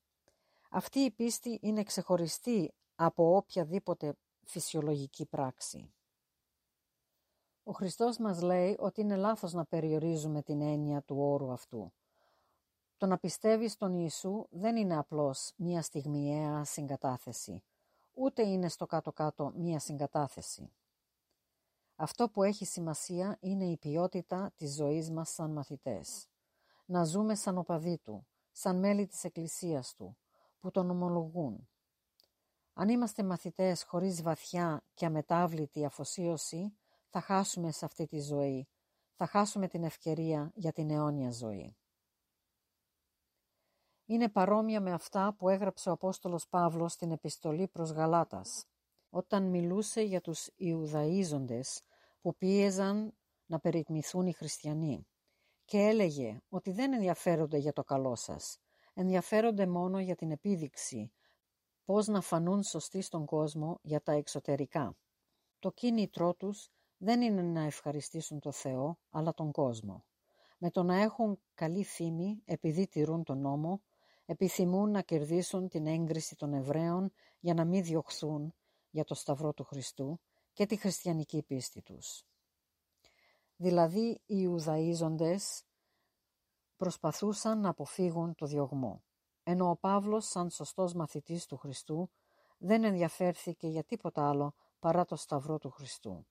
Αυτή 0.69 0.99
η 0.99 1.11
πίστη 1.11 1.59
είναι 1.61 1.83
ξεχωριστή 1.83 2.73
από 2.95 3.35
οποιαδήποτε 3.35 4.13
φυσιολογική 4.43 5.25
πράξη. 5.25 5.91
Ο 7.67 7.71
Χριστός 7.71 8.17
μας 8.17 8.41
λέει 8.41 8.75
ότι 8.79 9.01
είναι 9.01 9.15
λάθος 9.15 9.53
να 9.53 9.65
περιορίζουμε 9.65 10.41
την 10.41 10.61
έννοια 10.61 11.01
του 11.01 11.17
όρου 11.19 11.51
αυτού. 11.51 11.93
Το 12.97 13.05
να 13.05 13.17
πιστεύεις 13.17 13.71
στον 13.71 13.93
Ιησού 13.93 14.45
δεν 14.49 14.75
είναι 14.75 14.97
απλώς 14.97 15.53
μία 15.55 15.81
στιγμιαία 15.81 16.63
συγκατάθεση, 16.63 17.63
ούτε 18.13 18.47
είναι 18.47 18.69
στο 18.69 18.85
κάτω-κάτω 18.85 19.51
μία 19.55 19.79
συγκατάθεση. 19.79 20.71
Αυτό 21.95 22.29
που 22.29 22.43
έχει 22.43 22.65
σημασία 22.65 23.37
είναι 23.39 23.65
η 23.65 23.77
ποιότητα 23.77 24.51
της 24.55 24.75
ζωής 24.75 25.11
μας 25.11 25.29
σαν 25.29 25.51
μαθητές. 25.51 26.27
Να 26.85 27.03
ζούμε 27.03 27.35
σαν 27.35 27.57
οπαδοί 27.57 27.97
Του, 27.97 28.27
σαν 28.51 28.79
μέλη 28.79 29.07
της 29.07 29.23
Εκκλησίας 29.23 29.93
Του, 29.93 30.17
που 30.59 30.71
τον 30.71 30.89
ομολογούν. 30.89 31.67
Αν 32.73 32.89
είμαστε 32.89 33.23
μαθητές 33.23 33.83
χωρίς 33.83 34.21
βαθιά 34.21 34.83
και 34.93 35.05
αμετάβλητη 35.05 35.85
αφοσίωση, 35.85 36.77
θα 37.09 37.21
χάσουμε 37.21 37.71
σε 37.71 37.85
αυτή 37.85 38.05
τη 38.05 38.19
ζωή. 38.19 38.67
θα 39.19 39.27
χάσουμε 39.27 39.67
την 39.67 39.83
ευκαιρία 39.83 40.51
για 40.55 40.71
την 40.71 40.89
αιώνια 40.89 41.31
ζωή. 41.31 41.77
Είναι 44.05 44.29
παρόμοια 44.29 44.81
με 44.81 44.91
αυτά 44.91 45.35
που 45.37 45.49
έγραψε 45.49 45.89
ο 45.89 45.91
Απόστολος 45.91 46.47
Παύλος 46.47 46.91
στην 46.93 47.11
επιστολή 47.11 47.67
προς 47.67 47.91
Γαλάτας, 47.91 48.65
όταν 49.09 49.49
μιλούσε 49.49 50.01
για 50.01 50.21
τους 50.21 50.49
Ιουδαΐζοντες 50.57 51.79
που 52.21 52.35
πίεζαν 52.35 53.17
να 53.45 53.59
περιτμηθούν 53.59 54.27
οι 54.27 54.33
χριστιανοί 54.33 55.07
και 55.65 55.77
έλεγε 55.77 56.41
ότι 56.49 56.71
δεν 56.71 56.93
ενδιαφέρονται 56.93 57.57
για 57.57 57.73
το 57.73 57.83
καλό 57.83 58.15
σας, 58.15 58.57
ενδιαφέρονται 58.93 59.67
μόνο 59.67 59.99
για 59.99 60.15
την 60.15 60.31
επίδειξη, 60.31 61.11
πώς 61.85 62.07
να 62.07 62.21
φανούν 62.21 62.63
σωστοί 62.63 63.01
στον 63.01 63.25
κόσμο 63.25 63.79
για 63.81 64.01
τα 64.01 64.11
εξωτερικά. 64.11 64.97
Το 65.59 65.71
κίνητρό 65.71 66.33
τους 66.33 66.69
δεν 66.97 67.21
είναι 67.21 67.41
να 67.41 67.61
ευχαριστήσουν 67.61 68.39
το 68.39 68.51
Θεό, 68.51 68.99
αλλά 69.09 69.33
τον 69.33 69.51
κόσμο. 69.51 70.05
Με 70.57 70.71
το 70.71 70.83
να 70.83 71.01
έχουν 71.01 71.39
καλή 71.53 71.83
φήμη 71.83 72.41
επειδή 72.45 72.87
τηρούν 72.87 73.23
τον 73.23 73.41
νόμο, 73.41 73.81
επιθυμούν 74.25 74.91
να 74.91 75.01
κερδίσουν 75.01 75.67
την 75.67 75.87
έγκριση 75.87 76.35
των 76.35 76.53
Εβραίων 76.53 77.11
για 77.39 77.53
να 77.53 77.65
μην 77.65 77.83
διωχθούν 77.83 78.53
για 78.89 79.03
το 79.03 79.13
Σταυρό 79.13 79.53
του 79.53 79.63
Χριστού 79.63 80.19
και 80.53 80.65
τη 80.65 80.75
χριστιανική 80.75 81.43
πίστη 81.43 81.81
τους. 81.81 82.25
Δηλαδή 83.55 84.21
οι 84.25 84.47
Ιουδαΐζοντες 84.47 85.61
προσπαθούσαν 86.75 87.59
να 87.59 87.69
αποφύγουν 87.69 88.35
το 88.35 88.45
διωγμό, 88.45 89.03
ενώ 89.43 89.69
ο 89.69 89.75
Παύλος 89.75 90.25
σαν 90.27 90.49
σωστός 90.49 90.93
μαθητής 90.93 91.45
του 91.45 91.57
Χριστού 91.57 92.09
δεν 92.57 92.83
ενδιαφέρθηκε 92.83 93.67
για 93.67 93.83
τίποτα 93.83 94.29
άλλο 94.29 94.53
παρά 94.79 95.05
το 95.05 95.15
Σταυρό 95.15 95.57
του 95.57 95.69
Χριστού. 95.69 96.25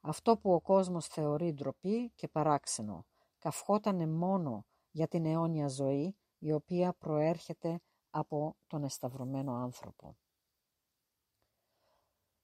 Αυτό 0.00 0.36
που 0.36 0.52
ο 0.52 0.60
κόσμος 0.60 1.06
θεωρεί 1.06 1.52
ντροπή 1.52 2.10
και 2.14 2.28
παράξενο, 2.28 3.06
καυχότανε 3.38 4.06
μόνο 4.06 4.66
για 4.90 5.08
την 5.08 5.26
αιώνια 5.26 5.68
ζωή 5.68 6.16
η 6.38 6.52
οποία 6.52 6.92
προέρχεται 6.92 7.80
από 8.10 8.56
τον 8.66 8.84
εσταυρωμένο 8.84 9.52
άνθρωπο. 9.54 10.16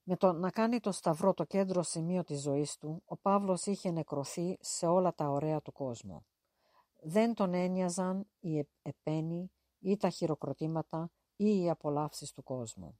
Με 0.02 0.16
το 0.16 0.32
να 0.32 0.50
κάνει 0.50 0.80
το 0.80 0.92
σταυρό 0.92 1.34
το 1.34 1.44
κέντρο 1.44 1.82
σημείο 1.82 2.22
της 2.22 2.40
ζωής 2.40 2.76
του, 2.76 3.02
ο 3.04 3.16
Παύλος 3.16 3.66
είχε 3.66 3.90
νεκρωθεί 3.90 4.56
σε 4.60 4.86
όλα 4.86 5.14
τα 5.14 5.28
ωραία 5.28 5.60
του 5.60 5.72
κόσμου. 5.72 6.26
Δεν 7.00 7.34
τον 7.34 7.54
ένοιαζαν 7.54 8.26
οι 8.40 8.68
επένοι 8.82 9.52
ή 9.78 9.96
τα 9.96 10.08
χειροκροτήματα 10.08 11.10
ή 11.36 11.62
οι 11.62 11.70
απολαύσεις 11.70 12.32
του 12.32 12.42
κόσμου. 12.42 12.98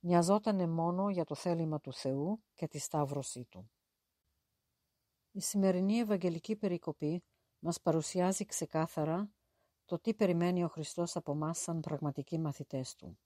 Νοιαζότανε 0.00 0.66
μόνο 0.66 1.10
για 1.10 1.24
το 1.24 1.34
θέλημα 1.34 1.80
του 1.80 1.92
Θεού 1.92 2.42
και 2.54 2.68
τη 2.68 2.78
σταύρωσή 2.78 3.44
του. 3.44 3.70
Η 5.32 5.40
σημερινή 5.40 5.98
Ευαγγελική 5.98 6.56
Περικοπή 6.56 7.22
μας 7.58 7.80
παρουσιάζει 7.80 8.44
ξεκάθαρα 8.44 9.30
το 9.84 9.98
τι 9.98 10.14
περιμένει 10.14 10.64
ο 10.64 10.68
Χριστός 10.68 11.16
από 11.16 11.34
μας 11.34 11.58
σαν 11.58 11.80
πραγματικοί 11.80 12.38
μαθητές 12.38 12.94
Του. 12.94 13.18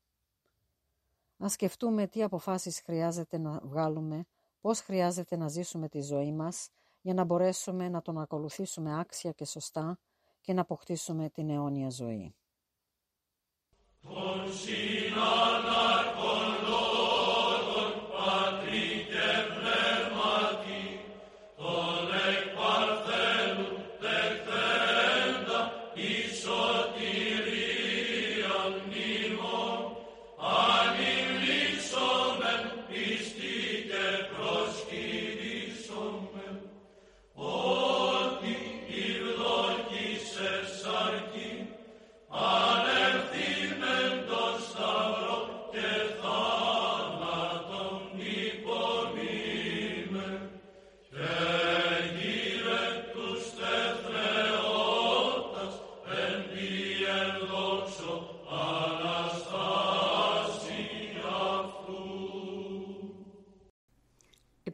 Ας 1.39 1.53
σκεφτούμε 1.53 2.07
τι 2.07 2.23
αποφάσεις 2.23 2.81
χρειάζεται 2.81 3.39
να 3.39 3.61
βγάλουμε, 3.63 4.27
πώς 4.61 4.81
χρειάζεται 4.81 5.37
να 5.37 5.49
ζήσουμε 5.49 5.89
τη 5.89 6.01
ζωή 6.01 6.33
μας 6.33 6.69
για 7.01 7.15
να 7.15 7.25
μπορέσουμε 7.25 7.89
να 7.89 8.03
τον 8.03 8.19
ακολουθήσουμε 8.19 8.99
άξια 9.01 9.33
και 9.33 9.45
σωστά 9.45 9.99
και 10.41 10.53
να 10.53 10.61
αποκτήσουμε 10.61 11.31
την 11.31 11.51
αιώνια 11.51 11.91
ζωή. 11.91 12.35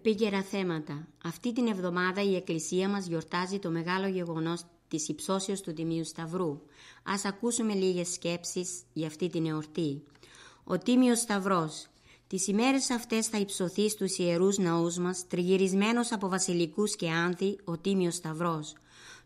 Επίγερα 0.08 0.42
θέματα. 0.42 1.06
Αυτή 1.24 1.52
την 1.52 1.66
εβδομάδα 1.66 2.22
η 2.22 2.36
Εκκλησία 2.36 2.88
μας 2.88 3.06
γιορτάζει 3.06 3.58
το 3.58 3.70
μεγάλο 3.70 4.06
γεγονός 4.06 4.62
της 4.88 5.08
υψώσεως 5.08 5.60
του 5.60 5.72
Τιμίου 5.72 6.04
Σταυρού. 6.04 6.60
Ας 7.02 7.24
ακούσουμε 7.24 7.74
λίγες 7.74 8.08
σκέψεις 8.08 8.82
για 8.92 9.06
αυτή 9.06 9.28
την 9.28 9.46
εορτή. 9.46 10.02
Ο 10.64 10.78
Τίμιος 10.78 11.18
Σταυρός. 11.18 11.86
Τις 12.26 12.46
ημέρες 12.46 12.90
αυτές 12.90 13.26
θα 13.26 13.38
υψωθεί 13.38 13.88
στους 13.88 14.18
ιερούς 14.18 14.58
ναούς 14.58 14.98
μας, 14.98 15.26
τριγυρισμένος 15.26 16.12
από 16.12 16.28
βασιλικούς 16.28 16.96
και 16.96 17.10
άνθη, 17.10 17.58
ο 17.64 17.78
Τίμιος 17.78 18.14
Σταυρός. 18.14 18.74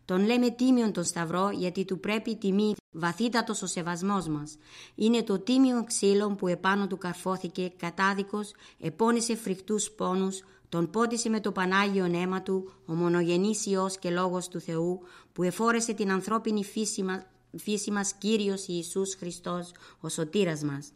Τον 0.05 0.25
λέμε 0.25 0.49
τίμιον 0.49 0.91
τον 0.91 1.03
Σταυρό 1.03 1.49
γιατί 1.49 1.85
του 1.85 1.99
πρέπει 1.99 2.35
τιμή 2.35 2.73
βαθύτατος 2.91 3.61
ο 3.61 3.67
σεβασμός 3.67 4.27
μας. 4.27 4.57
Είναι 4.95 5.23
το 5.23 5.39
τίμιο 5.39 5.83
ξύλο 5.83 6.35
που 6.35 6.47
επάνω 6.47 6.87
του 6.87 6.97
καρφώθηκε 6.97 7.71
κατάδικος, 7.77 8.51
επώνυσε 8.79 9.35
φρικτούς 9.35 9.91
πόνους, 9.91 10.43
τον 10.73 10.89
πότισε 10.89 11.29
με 11.29 11.39
το 11.39 11.51
Πανάγιο 11.51 12.05
αίμα 12.05 12.41
του 12.41 12.71
ο 12.85 12.93
μονογενής 12.93 13.65
Υιός 13.65 13.97
και 13.97 14.09
Λόγος 14.09 14.47
του 14.47 14.59
Θεού 14.59 14.99
που 15.33 15.43
εφόρεσε 15.43 15.93
την 15.93 16.11
ανθρώπινη 16.11 16.63
φύση, 16.63 17.03
μα, 17.03 17.25
φύση 17.57 17.91
μας 17.91 18.13
Κύριος 18.13 18.67
Ιησούς 18.67 19.15
Χριστός 19.15 19.71
ο 19.99 20.09
σωτήρας 20.09 20.63
μας. 20.63 20.91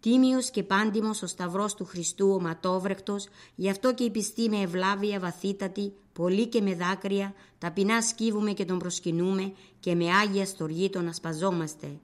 Τίμιος 0.00 0.50
και 0.50 0.62
πάντιμος 0.62 1.22
ο 1.22 1.26
Σταυρός 1.26 1.74
του 1.74 1.84
Χριστού 1.84 2.30
ο 2.30 2.40
ματόβρεκτος, 2.40 3.28
γι' 3.54 3.70
αυτό 3.70 3.94
και 3.94 4.04
η 4.04 4.10
πιστή 4.10 4.48
με 4.48 4.60
ευλάβεια 4.60 5.18
βαθύτατη, 5.18 5.92
πολύ 6.12 6.46
και 6.46 6.60
με 6.60 6.74
δάκρυα, 6.74 7.34
ταπεινά 7.58 8.02
σκύβουμε 8.02 8.52
και 8.52 8.64
τον 8.64 8.78
προσκυνούμε 8.78 9.52
και 9.80 9.94
με 9.94 10.10
Άγια 10.10 10.46
στοργή 10.46 10.90
τον 10.90 11.08
ασπαζόμαστε. 11.08 12.00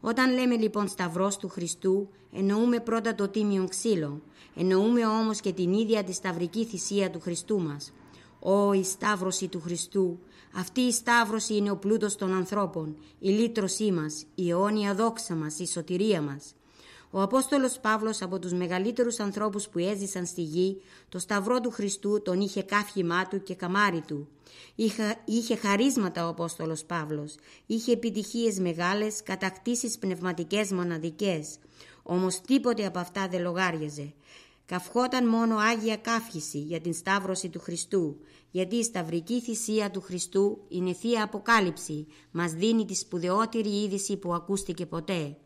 Όταν 0.00 0.34
λέμε 0.34 0.56
λοιπόν 0.56 0.88
Σταυρός 0.88 1.36
του 1.36 1.48
Χριστού, 1.48 2.08
εννοούμε 2.32 2.80
πρώτα 2.80 3.14
το 3.14 3.28
τίμιο 3.28 3.68
ξύλο, 3.68 4.22
εννοούμε 4.54 5.06
όμως 5.06 5.40
και 5.40 5.52
την 5.52 5.72
ίδια 5.72 6.04
τη 6.04 6.12
σταυρική 6.12 6.64
θυσία 6.64 7.10
του 7.10 7.20
Χριστού 7.20 7.60
μας. 7.60 7.92
Ω 8.40 8.72
η 8.72 8.84
Σταύρωση 8.84 9.48
του 9.48 9.60
Χριστού, 9.60 10.18
αυτή 10.54 10.80
η 10.80 10.92
Σταύρωση 10.92 11.56
είναι 11.56 11.70
ο 11.70 11.76
πλούτος 11.76 12.16
των 12.16 12.32
ανθρώπων, 12.32 12.96
η 13.18 13.28
λύτρωσή 13.28 13.92
μας, 13.92 14.24
η 14.34 14.50
αιώνια 14.50 14.94
δόξα 14.94 15.34
μας, 15.34 15.58
η 15.58 15.66
σωτηρία 15.66 16.22
μας. 16.22 16.54
Ο 17.10 17.20
Απόστολος 17.20 17.78
Παύλος 17.78 18.22
από 18.22 18.38
τους 18.38 18.52
μεγαλύτερους 18.52 19.20
ανθρώπους 19.20 19.68
που 19.68 19.78
έζησαν 19.78 20.26
στη 20.26 20.42
γη, 20.42 20.82
το 21.08 21.18
Σταυρό 21.18 21.60
του 21.60 21.70
Χριστού 21.70 22.22
τον 22.22 22.40
είχε 22.40 22.62
κάφημά 22.62 23.26
του 23.26 23.42
και 23.42 23.54
καμάρι 23.54 24.00
του. 24.00 24.28
Είχε, 24.74 25.16
είχε 25.24 25.56
χαρίσματα 25.56 26.26
ο 26.26 26.28
Απόστολος 26.28 26.84
Παύλος, 26.84 27.34
είχε 27.66 27.92
επιτυχίες 27.92 28.58
μεγάλες, 28.58 29.22
κατακτήσεις 29.22 29.98
πνευματικές 29.98 30.72
μοναδικές. 30.72 31.56
Όμως 32.02 32.40
τίποτε 32.40 32.86
από 32.86 32.98
αυτά 32.98 33.28
δεν 33.28 33.42
λογάριαζε. 33.42 34.12
Καυχόταν 34.66 35.28
μόνο 35.28 35.56
Άγια 35.56 35.96
Κάφηση 35.96 36.58
για 36.58 36.80
την 36.80 36.94
Σταύρωση 36.94 37.48
του 37.48 37.60
Χριστού, 37.60 38.16
γιατί 38.50 38.76
η 38.76 38.82
Σταυρική 38.82 39.40
Θυσία 39.40 39.90
του 39.90 40.00
Χριστού 40.00 40.58
είναι 40.68 40.92
Θεία 40.92 41.22
Αποκάλυψη, 41.22 42.06
μας 42.30 42.52
δίνει 42.52 42.84
τη 42.84 42.94
σπουδαιότερη 42.94 43.82
είδηση 43.82 44.16
που 44.16 44.34
ακούστηκε 44.34 44.86
ποτέ. 44.86 45.36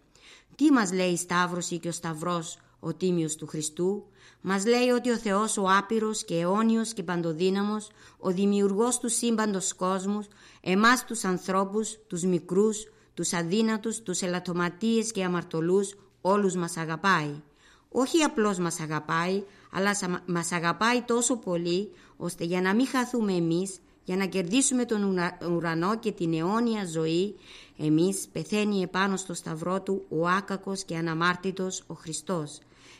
Τι 0.57 0.71
μας 0.71 0.93
λέει 0.93 1.11
η 1.11 1.17
Σταύρωση 1.17 1.79
και 1.79 1.89
ο 1.89 1.93
Σταυρός, 1.93 2.59
ο 2.81 2.95
Τίμιος 2.95 3.35
του 3.35 3.47
Χριστού, 3.47 4.05
μας 4.41 4.67
λέει 4.67 4.89
ότι 4.89 5.11
ο 5.11 5.17
Θεός 5.17 5.57
ο 5.57 5.65
άπειρος 5.79 6.25
και 6.25 6.35
αιώνιος 6.35 6.93
και 6.93 7.03
παντοδύναμος, 7.03 7.91
ο 8.19 8.31
δημιουργός 8.31 8.99
του 8.99 9.09
σύμπαντος 9.09 9.75
κόσμους, 9.75 10.27
εμάς 10.61 11.05
τους 11.05 11.25
ανθρώπους, 11.25 11.99
τους 12.07 12.23
μικρούς, 12.23 12.87
τους 13.15 13.33
αδύνατους, 13.33 14.03
τους 14.03 14.21
ελαττωματίες 14.21 15.13
και 15.13 15.25
αμαρτωλούς, 15.25 15.95
όλους 16.21 16.55
μας 16.55 16.77
αγαπάει. 16.77 17.43
Όχι 17.89 18.23
απλώς 18.23 18.59
μας 18.59 18.81
αγαπάει, 18.81 19.43
αλλά 19.73 19.91
μας 20.27 20.53
αγαπάει 20.53 21.03
τόσο 21.03 21.37
πολύ, 21.37 21.91
ώστε 22.17 22.45
για 22.45 22.61
να 22.61 22.75
μην 22.75 22.87
χαθούμε 22.87 23.33
εμείς, 23.33 23.79
για 24.05 24.17
να 24.17 24.27
κερδίσουμε 24.27 24.85
τον 24.85 25.19
ουρανό 25.51 25.99
και 25.99 26.13
την 26.13 26.35
αιώνια 26.35 26.87
ζωή, 26.87 27.35
εμείς 27.79 28.29
πεθαίνει 28.33 28.83
επάνω 28.83 29.17
στο 29.17 29.35
σταυρό 29.35 29.83
του 29.83 30.05
ο 30.09 30.29
άκακος 30.29 30.85
και 30.85 30.97
αναμάρτητος 30.97 31.85
ο 31.87 31.95
Χριστός. 31.95 32.59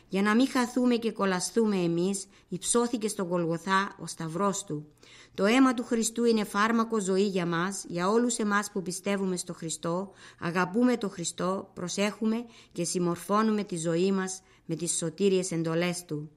Για 0.09 0.21
να 0.21 0.35
μην 0.35 0.47
χαθούμε 0.47 0.95
και 0.95 1.11
κολαστούμε 1.11 1.75
εμείς, 1.75 2.25
υψώθηκε 2.49 3.07
στον 3.07 3.27
Κολγοθά 3.27 3.95
ο 3.99 4.07
Σταυρός 4.07 4.63
Του. 4.63 4.85
Το 5.33 5.45
αίμα 5.45 5.73
του 5.73 5.83
Χριστού 5.83 6.23
είναι 6.23 6.43
φάρμακο 6.43 6.99
ζωή 6.99 7.27
για 7.27 7.45
μας, 7.45 7.85
για 7.87 8.09
όλους 8.09 8.37
εμάς 8.37 8.71
που 8.71 8.81
πιστεύουμε 8.81 9.37
στο 9.37 9.53
Χριστό, 9.53 10.11
αγαπούμε 10.39 10.97
το 10.97 11.09
Χριστό, 11.09 11.71
προσέχουμε 11.73 12.45
και 12.71 12.83
συμμορφώνουμε 12.83 13.63
τη 13.63 13.77
ζωή 13.77 14.11
μας 14.11 14.41
με 14.65 14.75
τις 14.75 14.97
σωτήριες 14.97 15.51
εντολές 15.51 16.05
Του. 16.05 16.29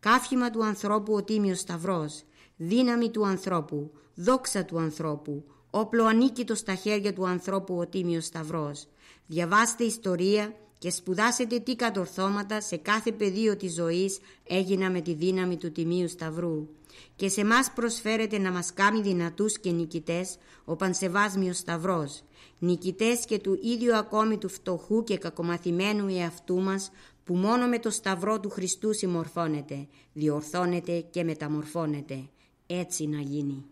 Κάφημα 0.00 0.50
του 0.50 0.64
ανθρώπου 0.64 1.14
ο 1.14 1.22
Τίμιος 1.22 1.58
Σταυρός, 1.58 2.22
δύναμη 2.56 3.10
του 3.10 3.26
ανθρώπου, 3.26 3.92
δόξα 4.16 4.64
του 4.64 4.78
ανθρώπου, 4.78 5.44
όπλο 5.70 6.04
ανίκητο 6.04 6.54
στα 6.54 6.74
χέρια 6.74 7.12
του 7.12 7.26
ανθρώπου 7.26 7.76
ο 7.76 7.86
Τίμιος 7.86 8.24
Σταυρός. 8.24 8.86
Διαβάστε 9.26 9.84
ιστορία 9.84 10.54
και 10.78 10.90
σπουδάσετε 10.90 11.58
τι 11.58 11.76
κατορθώματα 11.76 12.60
σε 12.60 12.76
κάθε 12.76 13.12
πεδίο 13.12 13.56
της 13.56 13.74
ζωής 13.74 14.18
έγινα 14.44 14.90
με 14.90 15.00
τη 15.00 15.14
δύναμη 15.14 15.56
του 15.56 15.72
Τιμίου 15.72 16.08
Σταυρού. 16.08 16.68
Και 17.16 17.28
σε 17.28 17.44
μας 17.44 17.72
προσφέρεται 17.74 18.38
να 18.38 18.50
μας 18.50 18.72
κάνει 18.72 19.00
δυνατούς 19.00 19.58
και 19.58 19.70
νικητές 19.70 20.36
ο 20.64 20.76
Πανσεβάσμιος 20.76 21.56
Σταυρός, 21.56 22.22
νικητές 22.58 23.24
και 23.24 23.38
του 23.38 23.58
ίδιου 23.62 23.96
ακόμη 23.96 24.38
του 24.38 24.48
φτωχού 24.48 25.04
και 25.04 25.18
κακομαθημένου 25.18 26.06
εαυτού 26.08 26.60
μας 26.60 26.90
που 27.24 27.34
μόνο 27.34 27.66
με 27.66 27.78
το 27.78 27.90
Σταυρό 27.90 28.40
του 28.40 28.50
Χριστού 28.50 28.94
συμμορφώνεται, 28.94 29.86
διορθώνεται 30.12 31.00
και 31.10 31.24
μεταμορφώνεται. 31.24 32.28
Έτσι 32.66 33.06
να 33.06 33.20
γίνει. 33.20 33.64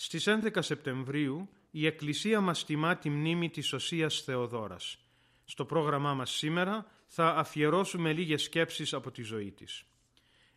Στις 0.00 0.26
11 0.26 0.58
Σεπτεμβρίου 0.58 1.48
η 1.70 1.86
Εκκλησία 1.86 2.40
μας 2.40 2.64
τιμά 2.64 2.96
τη 2.96 3.10
μνήμη 3.10 3.50
της 3.50 3.72
Οσίας 3.72 4.20
Θεοδόρας. 4.20 4.98
Στο 5.44 5.64
πρόγραμμά 5.64 6.14
μας 6.14 6.30
σήμερα 6.30 6.86
θα 7.06 7.28
αφιερώσουμε 7.28 8.12
λίγες 8.12 8.42
σκέψεις 8.42 8.94
από 8.94 9.10
τη 9.10 9.22
ζωή 9.22 9.50
της. 9.50 9.84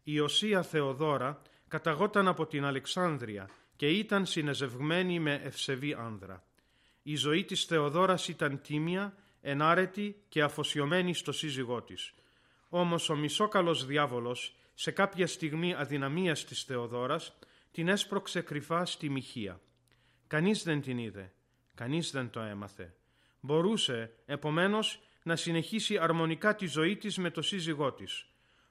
Η 0.04 0.20
Οσία 0.20 0.62
Θεοδόρα 0.62 1.42
καταγόταν 1.68 2.28
από 2.28 2.46
την 2.46 2.66
Αλεξάνδρεια 2.66 3.50
και 3.76 3.90
ήταν 3.90 4.26
συνεζευγμένη 4.26 5.20
με 5.20 5.42
ευσεβή 5.44 5.94
άνδρα. 5.94 6.44
Η 7.04 7.16
ζωή 7.16 7.44
της 7.44 7.66
Θεοδόρας 7.66 8.28
ήταν 8.28 8.62
τίμια, 8.62 9.16
ενάρετη 9.42 10.24
και 10.30 10.42
αφοσιωμένη 10.42 11.14
στο 11.14 11.32
σύζυγό 11.32 11.82
της. 11.82 12.14
Όμως 12.70 13.10
ο 13.10 13.16
μισόκαλος 13.16 13.86
διάβολος, 13.86 14.56
σε 14.74 14.92
κάποια 14.92 15.28
στιγμή 15.28 15.74
αδυναμίας 15.74 16.46
της 16.46 16.64
Θεοδόρας, 16.64 17.34
την 17.72 17.88
έσπρωξε 17.88 18.42
κρυφά 18.42 18.86
στη 18.86 19.10
μοιχεία. 19.10 19.62
Κανείς 20.28 20.64
δεν 20.64 20.82
την 20.82 20.98
είδε, 20.98 21.34
κανείς 21.76 22.12
δεν 22.12 22.30
το 22.30 22.40
έμαθε. 22.40 22.96
Μπορούσε, 23.40 24.12
επομένως, 24.26 25.02
να 25.24 25.36
συνεχίσει 25.36 25.98
αρμονικά 25.98 26.56
τη 26.56 26.66
ζωή 26.66 26.98
της 26.98 27.18
με 27.18 27.30
το 27.30 27.42
σύζυγό 27.42 27.94
της. 27.94 28.26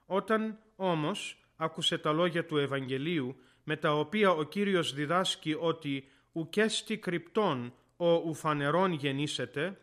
Όταν, 0.07 0.59
όμως, 0.77 1.45
άκουσε 1.57 1.99
τα 1.99 2.13
λόγια 2.13 2.47
του 2.47 2.57
Ευαγγελίου, 2.57 3.37
με 3.65 3.77
τα 3.77 3.99
οποία 3.99 4.31
ο 4.31 4.43
Κύριος 4.43 4.95
διδάσκει 4.95 5.57
ότι 5.61 6.09
«ουκέστη 6.33 6.99
κρυπτών 6.99 7.75
ο 7.97 8.13
ουφανερών 8.15 8.93
γεννήσεται», 8.93 9.81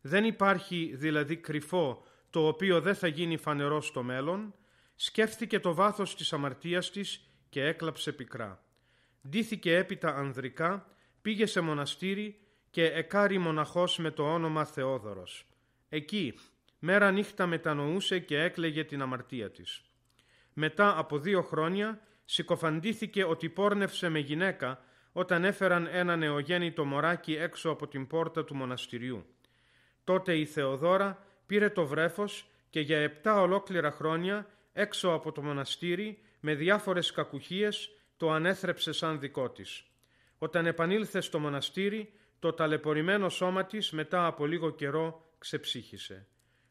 δεν 0.00 0.24
υπάρχει 0.24 0.92
δηλαδή 0.94 1.36
κρυφό 1.36 2.04
το 2.30 2.46
οποίο 2.46 2.80
δεν 2.80 2.94
θα 2.94 3.06
γίνει 3.06 3.36
φανερό 3.36 3.80
στο 3.80 4.02
μέλλον, 4.02 4.54
σκέφτηκε 4.94 5.60
το 5.60 5.74
βάθος 5.74 6.16
της 6.16 6.32
αμαρτίας 6.32 6.90
της 6.90 7.28
και 7.48 7.64
έκλαψε 7.64 8.12
πικρά. 8.12 8.62
Ντύθηκε 9.28 9.76
έπειτα 9.76 10.14
ανδρικά, 10.16 10.86
πήγε 11.22 11.46
σε 11.46 11.60
μοναστήρι 11.60 12.38
και 12.70 12.84
εκάρει 12.84 13.38
μοναχός 13.38 13.98
με 13.98 14.10
το 14.10 14.32
όνομα 14.32 14.64
Θεόδωρος. 14.64 15.46
Εκεί, 15.88 16.34
μέρα 16.78 17.10
νύχτα 17.10 17.46
μετανοούσε 17.46 18.18
και 18.18 18.38
έκλαιγε 18.38 18.84
την 18.84 19.02
αμαρτία 19.02 19.50
της. 19.50 19.82
Μετά 20.52 20.98
από 20.98 21.18
δύο 21.18 21.42
χρόνια 21.42 22.00
συκοφαντήθηκε 22.24 23.24
ότι 23.24 23.48
πόρνευσε 23.48 24.08
με 24.08 24.18
γυναίκα 24.18 24.80
όταν 25.12 25.44
έφεραν 25.44 25.88
ένα 25.92 26.16
νεογέννητο 26.16 26.84
μωράκι 26.84 27.34
έξω 27.34 27.70
από 27.70 27.88
την 27.88 28.06
πόρτα 28.06 28.44
του 28.44 28.54
μοναστηριού. 28.54 29.26
Τότε 30.04 30.36
η 30.36 30.44
Θεοδόρα 30.44 31.24
πήρε 31.46 31.70
το 31.70 31.86
βρέφος 31.86 32.50
και 32.70 32.80
για 32.80 32.98
επτά 32.98 33.40
ολόκληρα 33.40 33.90
χρόνια 33.90 34.46
έξω 34.72 35.12
από 35.12 35.32
το 35.32 35.42
μοναστήρι 35.42 36.18
με 36.40 36.54
διάφορες 36.54 37.12
κακουχίες 37.12 37.90
το 38.18 38.30
ανέθρεψε 38.30 38.92
σαν 38.92 39.20
δικό 39.20 39.50
της. 39.50 39.84
Όταν 40.38 40.66
επανήλθε 40.66 41.20
στο 41.20 41.38
μοναστήρι, 41.38 42.12
το 42.38 42.52
ταλαιπωρημένο 42.52 43.28
σώμα 43.28 43.64
της 43.64 43.90
μετά 43.90 44.26
από 44.26 44.46
λίγο 44.46 44.70
καιρό 44.70 45.32
ξεψύχησε. 45.38 46.28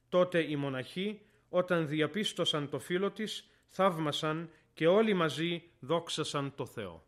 Τότε 0.09 0.51
οι 0.51 0.55
μοναχοί, 0.55 1.21
όταν 1.49 1.87
διαπίστωσαν 1.87 2.69
το 2.69 2.79
φίλο 2.79 3.11
της, 3.11 3.49
θαύμασαν 3.67 4.49
και 4.73 4.87
όλοι 4.87 5.13
μαζί 5.13 5.63
δόξασαν 5.79 6.55
το 6.55 6.65
Θεό. 6.65 7.05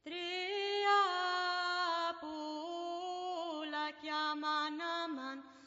Στις 0.00 0.12
ναούς 4.40 5.42
σας 5.42 5.57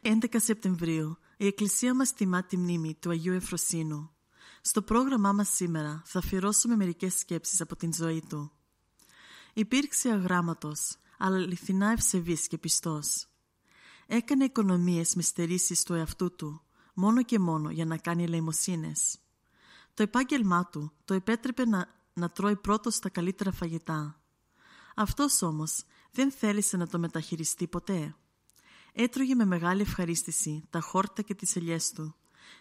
Την 0.00 0.20
11 0.22 0.36
Σεπτεμβρίου 0.36 1.16
η 1.36 1.46
Εκκλησία 1.46 1.94
μας 1.94 2.12
τιμά 2.12 2.44
τη 2.44 2.56
μνήμη 2.56 2.94
του 2.94 3.10
Αγίου 3.10 3.32
Εφροσύνου. 3.32 4.10
Στο 4.60 4.82
πρόγραμμά 4.82 5.32
μας 5.32 5.48
σήμερα 5.48 6.02
θα 6.04 6.18
αφιερώσουμε 6.18 6.76
μερικές 6.76 7.14
σκέψεις 7.14 7.60
από 7.60 7.76
την 7.76 7.94
ζωή 7.94 8.22
του. 8.28 8.52
Υπήρξε 9.52 10.10
αγράμματος, 10.10 10.96
αλλά 11.18 11.36
αληθινά 11.36 11.90
ευσεβής 11.90 12.46
και 12.46 12.58
πιστός. 12.58 13.26
Έκανε 14.06 14.44
οικονομίες 14.44 15.14
με 15.14 15.22
στερήσεις 15.22 15.82
του 15.82 15.94
εαυτού 15.94 16.34
του, 16.34 16.62
μόνο 16.94 17.22
και 17.22 17.38
μόνο 17.38 17.70
για 17.70 17.84
να 17.84 17.96
κάνει 17.96 18.22
ελεημοσύνες. 18.22 19.18
Το 19.94 20.02
επάγγελμά 20.02 20.66
του 20.66 20.92
το 21.04 21.14
επέτρεπε 21.14 21.66
να, 21.66 21.88
να 22.12 22.30
τρώει 22.30 22.56
πρώτος 22.56 22.98
τα 22.98 23.08
καλύτερα 23.08 23.52
φαγητά. 23.52 24.20
Αυτός 24.96 25.42
όμως 25.42 25.84
δεν 26.10 26.30
θέλησε 26.30 26.76
να 26.76 26.86
το 26.86 26.98
μεταχειριστεί 26.98 27.66
ποτέ. 27.66 28.14
Έτρωγε 28.98 29.34
με 29.34 29.44
μεγάλη 29.44 29.80
ευχαρίστηση 29.80 30.64
τα 30.70 30.80
χόρτα 30.80 31.22
και 31.22 31.34
τις 31.34 31.56
ελιές 31.56 31.92
του, 31.92 32.14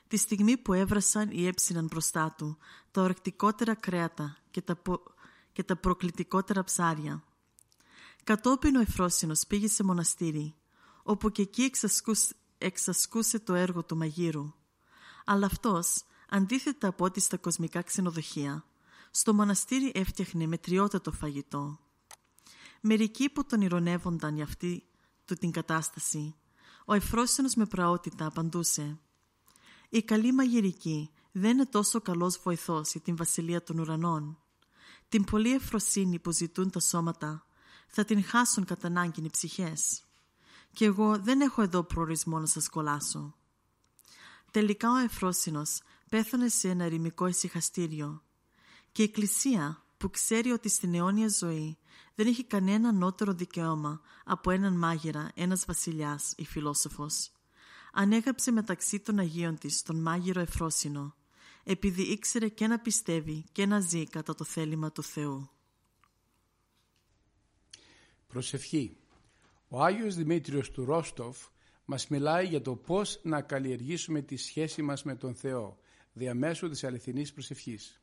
τη 0.07 0.17
στιγμή 0.17 0.57
που 0.57 0.73
έβρασαν 0.73 1.29
ή 1.31 1.47
έψιναν 1.47 1.85
μπροστά 1.85 2.35
του 2.37 2.57
τα 2.91 3.01
ορεκτικότερα 3.01 3.75
κρέατα 3.75 4.37
και 4.51 4.61
τα, 4.61 4.81
και 5.51 5.63
τα 5.63 5.75
προκλητικότερα 5.75 6.63
ψάρια. 6.63 7.23
Κατόπιν 8.23 8.75
ο 8.75 8.79
Εφρόσινος 8.79 9.45
πήγε 9.47 9.67
σε 9.67 9.83
μοναστήρι, 9.83 10.55
όπου 11.03 11.31
και 11.31 11.41
εκεί 11.41 11.61
εξασκούσε, 11.61 12.35
εξασκούσε 12.57 13.39
το 13.39 13.53
έργο 13.53 13.83
του 13.83 13.97
μαγείρου. 13.97 14.53
Αλλά 15.25 15.45
αυτός, 15.45 16.03
αντίθετα 16.29 16.87
από 16.87 17.05
ό,τι 17.05 17.19
στα 17.19 17.37
κοσμικά 17.37 17.81
ξενοδοχεία, 17.81 18.65
στο 19.11 19.33
μοναστήρι 19.33 19.91
έφτιαχνε 19.95 20.47
μετριότατο 20.47 21.11
φαγητό. 21.11 21.79
Μερικοί 22.81 23.29
που 23.29 23.45
τον 23.45 23.61
ηρωνεύονταν 23.61 24.35
για 24.35 24.43
αυτή 24.43 24.83
του 25.25 25.35
την 25.35 25.51
κατάσταση, 25.51 26.35
ο 26.85 26.93
Εφρόσινος 26.93 27.55
με 27.55 27.65
πραότητα 27.65 28.25
απαντούσε 28.25 28.99
«Η 29.89 30.03
καλή 30.03 30.33
μαγειρική 30.33 31.09
δεν 31.31 31.51
είναι 31.51 31.65
τόσο 31.65 32.01
καλός 32.01 32.37
βοηθός 32.43 32.91
για 32.91 33.01
την 33.01 33.15
βασιλεία 33.15 33.63
των 33.63 33.79
ουρανών. 33.79 34.37
Την 35.09 35.23
πολλή 35.23 35.53
εφροσύνη 35.53 36.19
που 36.19 36.31
ζητούν 36.31 36.69
τα 36.69 36.79
σώματα 36.79 37.45
θα 37.87 38.05
την 38.05 38.23
χάσουν 38.23 38.65
κατά 38.65 38.87
ανάγκη 38.87 39.23
οι 39.23 39.29
ψυχές. 39.29 40.03
Και 40.73 40.85
εγώ 40.85 41.19
δεν 41.19 41.41
έχω 41.41 41.61
εδώ 41.61 41.83
προορισμό 41.83 42.39
να 42.39 42.45
σας 42.45 42.69
κολλάσω». 42.69 43.35
Τελικά 44.51 44.91
ο 44.91 44.97
Εφρόσινος 44.97 45.81
πέθανε 46.09 46.47
σε 46.47 46.69
ένα 46.69 46.83
ερημικό 46.83 47.27
ησυχαστήριο 47.27 48.23
και 48.91 49.01
η 49.01 49.05
Εκκλησία 49.05 49.83
που 49.97 50.09
ξέρει 50.09 50.51
ότι 50.51 50.69
στην 50.69 50.93
αιώνια 50.93 51.27
ζωή 51.29 51.77
δεν 52.15 52.27
έχει 52.27 52.43
κανένα 52.43 52.91
νότερο 52.91 53.33
δικαίωμα 53.33 54.01
από 54.25 54.51
έναν 54.51 54.73
μάγειρα, 54.73 55.31
ένας 55.35 55.65
βασιλιάς 55.65 56.33
ή 56.37 56.45
φιλόσοφος. 56.45 57.31
Ανέγραψε 57.93 58.51
μεταξύ 58.51 58.99
των 58.99 59.19
Αγίων 59.19 59.57
της 59.57 59.81
τον 59.81 60.01
μάγειρο 60.01 60.39
Εφρόσινο, 60.39 61.15
επειδή 61.63 62.01
ήξερε 62.01 62.47
και 62.47 62.67
να 62.67 62.79
πιστεύει 62.79 63.45
και 63.51 63.65
να 63.65 63.79
ζει 63.79 64.05
κατά 64.05 64.35
το 64.35 64.43
θέλημα 64.43 64.91
του 64.91 65.03
Θεού. 65.03 65.49
Προσευχή 68.27 68.97
Ο 69.67 69.83
Άγιος 69.83 70.15
Δημήτριος 70.15 70.71
του 70.71 70.85
Ρόστοφ 70.85 71.47
μας 71.85 72.07
μιλάει 72.07 72.47
για 72.47 72.61
το 72.61 72.75
πώς 72.75 73.19
να 73.23 73.41
καλλιεργήσουμε 73.41 74.21
τη 74.21 74.35
σχέση 74.35 74.81
μας 74.81 75.03
με 75.03 75.15
τον 75.15 75.35
Θεό 75.35 75.77
διαμέσου 76.13 76.69
της 76.69 76.83
αληθινής 76.83 77.33
προσευχής. 77.33 78.01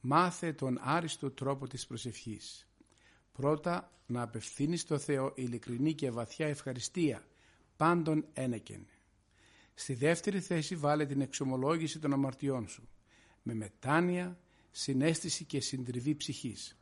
Μάθε 0.00 0.52
τον 0.52 0.78
άριστο 0.80 1.30
τρόπο 1.30 1.66
της 1.66 1.86
προσευχής. 1.86 2.67
Πρώτα 3.40 3.90
να 4.06 4.22
απευθύνεις 4.22 4.80
στο 4.80 4.98
Θεό 4.98 5.32
ειλικρινή 5.34 5.94
και 5.94 6.10
βαθιά 6.10 6.46
ευχαριστία, 6.46 7.22
πάντων 7.76 8.24
ένεκεν. 8.32 8.86
Στη 9.74 9.94
δεύτερη 9.94 10.40
θέση 10.40 10.76
βάλε 10.76 11.06
την 11.06 11.20
εξομολόγηση 11.20 11.98
των 11.98 12.12
αμαρτιών 12.12 12.68
σου, 12.68 12.88
με 13.42 13.54
μετάνοια, 13.54 14.38
συνέστηση 14.70 15.44
και 15.44 15.60
συντριβή 15.60 16.14
ψυχής. 16.14 16.76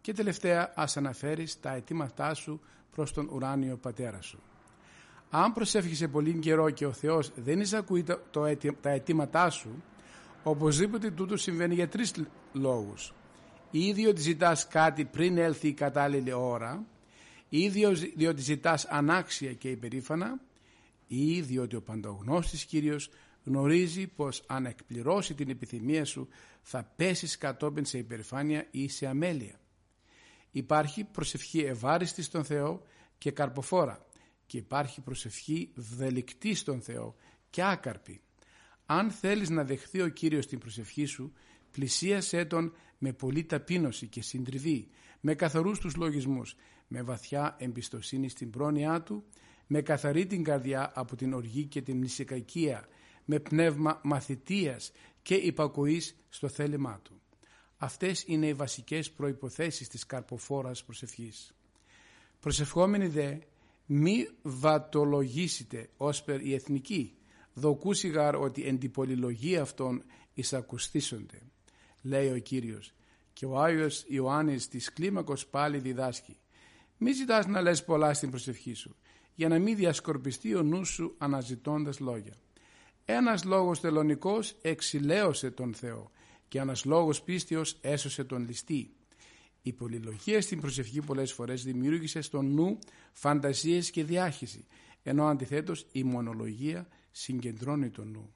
Και 0.00 0.12
τελευταία 0.12 0.72
ας 0.76 0.96
αναφέρεις 0.96 1.60
τα 1.60 1.72
αιτήματά 1.72 2.34
σου 2.34 2.60
προς 2.90 3.12
τον 3.12 3.28
ουράνιο 3.28 3.76
πατέρα 3.76 4.22
σου. 4.22 4.38
Αν 5.30 5.52
προσεύχεσαι 5.52 6.08
πολύ 6.08 6.38
καιρό 6.38 6.70
και 6.70 6.86
ο 6.86 6.92
Θεός 6.92 7.32
δεν 7.34 7.60
εισακούει 7.60 8.04
τα 8.80 8.90
αιτήματά 8.90 9.50
σου, 9.50 9.82
οπωσδήποτε 10.42 11.10
τούτο 11.10 11.36
συμβαίνει 11.36 11.74
για 11.74 11.88
τρεις 11.88 12.14
λόγους 12.52 13.12
ή 13.70 13.92
διότι 13.92 14.20
ζητάς 14.20 14.66
κάτι 14.68 15.04
πριν 15.04 15.38
έλθει 15.38 15.68
η 15.68 15.72
κατάλληλη 15.72 16.32
ώρα 16.32 16.86
ή 17.48 17.68
διότι 18.16 18.40
ζητάς 18.40 18.84
ανάξια 18.84 19.52
και 19.52 19.70
υπερήφανα 19.70 20.40
ή 21.06 21.40
διότι 21.40 21.76
ο 21.76 21.82
παντογνώστης 21.82 22.64
Κύριος 22.64 23.10
γνωρίζει 23.44 24.06
πως 24.06 24.42
αν 24.46 24.66
εκπληρώσει 24.66 25.34
την 25.34 25.50
επιθυμία 25.50 26.04
σου 26.04 26.28
θα 26.62 26.92
πέσεις 26.96 27.38
κατόπιν 27.38 27.84
σε 27.84 27.98
υπερηφάνεια 27.98 28.66
ή 28.70 28.88
σε 28.88 29.06
αμέλεια. 29.06 29.60
Υπάρχει 30.50 31.04
προσευχή 31.04 31.60
ευάριστης 31.60 32.24
στον 32.24 32.44
Θεό 32.44 32.82
και 33.18 33.30
καρποφόρα 33.30 34.06
και 34.46 34.56
υπάρχει 34.56 35.00
προσευχή 35.00 35.72
βδελικτή 35.74 36.54
στον 36.54 36.80
Θεό 36.80 37.16
και 37.50 37.62
άκαρπη. 37.64 38.20
Αν 38.86 39.10
θέλεις 39.10 39.48
να 39.48 39.64
δεχθεί 39.64 40.00
ο 40.00 40.08
Κύριος 40.08 40.46
την 40.46 40.58
προσευχή 40.58 41.04
σου, 41.04 41.32
πλησίασέ 41.70 42.44
Τον 42.44 42.72
με 42.98 43.12
πολλή 43.12 43.44
ταπείνωση 43.44 44.06
και 44.06 44.22
συντριβή, 44.22 44.88
με 45.20 45.34
καθαρούς 45.34 45.78
τους 45.78 45.96
λογισμούς, 45.96 46.56
με 46.88 47.02
βαθιά 47.02 47.56
εμπιστοσύνη 47.58 48.28
στην 48.28 48.50
πρόνοιά 48.50 49.02
Του, 49.02 49.24
με 49.66 49.80
καθαρή 49.82 50.26
την 50.26 50.44
καρδιά 50.44 50.92
από 50.94 51.16
την 51.16 51.32
οργή 51.32 51.64
και 51.64 51.82
την 51.82 51.98
νησικακία, 51.98 52.88
με 53.24 53.38
πνεύμα 53.38 54.00
μαθητείας 54.04 54.92
και 55.22 55.34
υπακοής 55.34 56.16
στο 56.28 56.48
θέλημά 56.48 57.00
Του. 57.02 57.20
Αυτές 57.76 58.24
είναι 58.26 58.46
οι 58.46 58.54
βασικές 58.54 59.10
προϋποθέσεις 59.10 59.88
της 59.88 60.06
καρποφόρας 60.06 60.84
προσευχής. 60.84 61.54
Προσευχόμενοι 62.40 63.06
δε, 63.06 63.36
μη 63.86 64.28
βατολογήσετε 64.42 65.88
ως 65.96 66.22
περ 66.22 66.40
η 66.46 66.54
εθνική, 66.54 67.14
δοκούσιγαρ 67.54 68.36
ότι 68.36 68.62
εν 68.62 68.78
την 68.78 68.90
πολυλογία 68.90 69.62
αυτών 69.62 70.02
εισακουστήσονται 70.34 71.38
λέει 72.02 72.30
ο 72.30 72.38
Κύριος. 72.38 72.92
Και 73.32 73.46
ο 73.46 73.60
Άγιος 73.60 74.04
Ιωάννης 74.08 74.68
της 74.68 74.92
κλίμακος 74.92 75.46
πάλι 75.46 75.78
διδάσκει. 75.78 76.36
Μη 76.96 77.12
ζητάς 77.12 77.46
να 77.46 77.60
λες 77.60 77.84
πολλά 77.84 78.14
στην 78.14 78.30
προσευχή 78.30 78.74
σου, 78.74 78.96
για 79.34 79.48
να 79.48 79.58
μην 79.58 79.76
διασκορπιστεί 79.76 80.54
ο 80.54 80.62
νους 80.62 80.88
σου 80.88 81.14
αναζητώντας 81.18 81.98
λόγια. 82.00 82.34
Ένας 83.04 83.44
λόγος 83.44 83.80
τελωνικός 83.80 84.56
εξηλαίωσε 84.62 85.50
τον 85.50 85.74
Θεό 85.74 86.10
και 86.48 86.58
ένας 86.58 86.84
λόγος 86.84 87.22
πίστιος 87.22 87.78
έσωσε 87.80 88.24
τον 88.24 88.46
ληστή. 88.46 88.92
Η 89.62 89.72
πολυλογία 89.72 90.40
στην 90.40 90.60
προσευχή 90.60 91.00
πολλές 91.00 91.32
φορές 91.32 91.64
δημιούργησε 91.64 92.20
στον 92.20 92.54
νου 92.54 92.78
φαντασίες 93.12 93.90
και 93.90 94.04
διάχυση, 94.04 94.66
ενώ 95.02 95.26
αντιθέτως 95.26 95.86
η 95.92 96.02
μονολογία 96.02 96.88
συγκεντρώνει 97.10 97.90
τον 97.90 98.10
νου. 98.10 98.34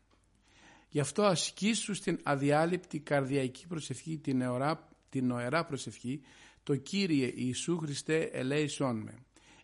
Γι' 0.93 1.01
αυτό 1.01 1.23
ασκήσου 1.23 1.95
στην 1.95 2.21
αδιάλειπτη 2.23 2.99
καρδιακή 2.99 3.67
προσευχή, 3.67 4.19
την, 4.19 4.41
αιωρά, 4.41 4.89
την 5.09 5.27
νοερά 5.27 5.65
προσευχή, 5.65 6.21
το 6.63 6.77
Κύριε 6.77 7.33
Ιησού 7.35 7.79
Χριστέ 7.79 8.23
ελέησόν 8.23 8.97
με. 8.97 9.15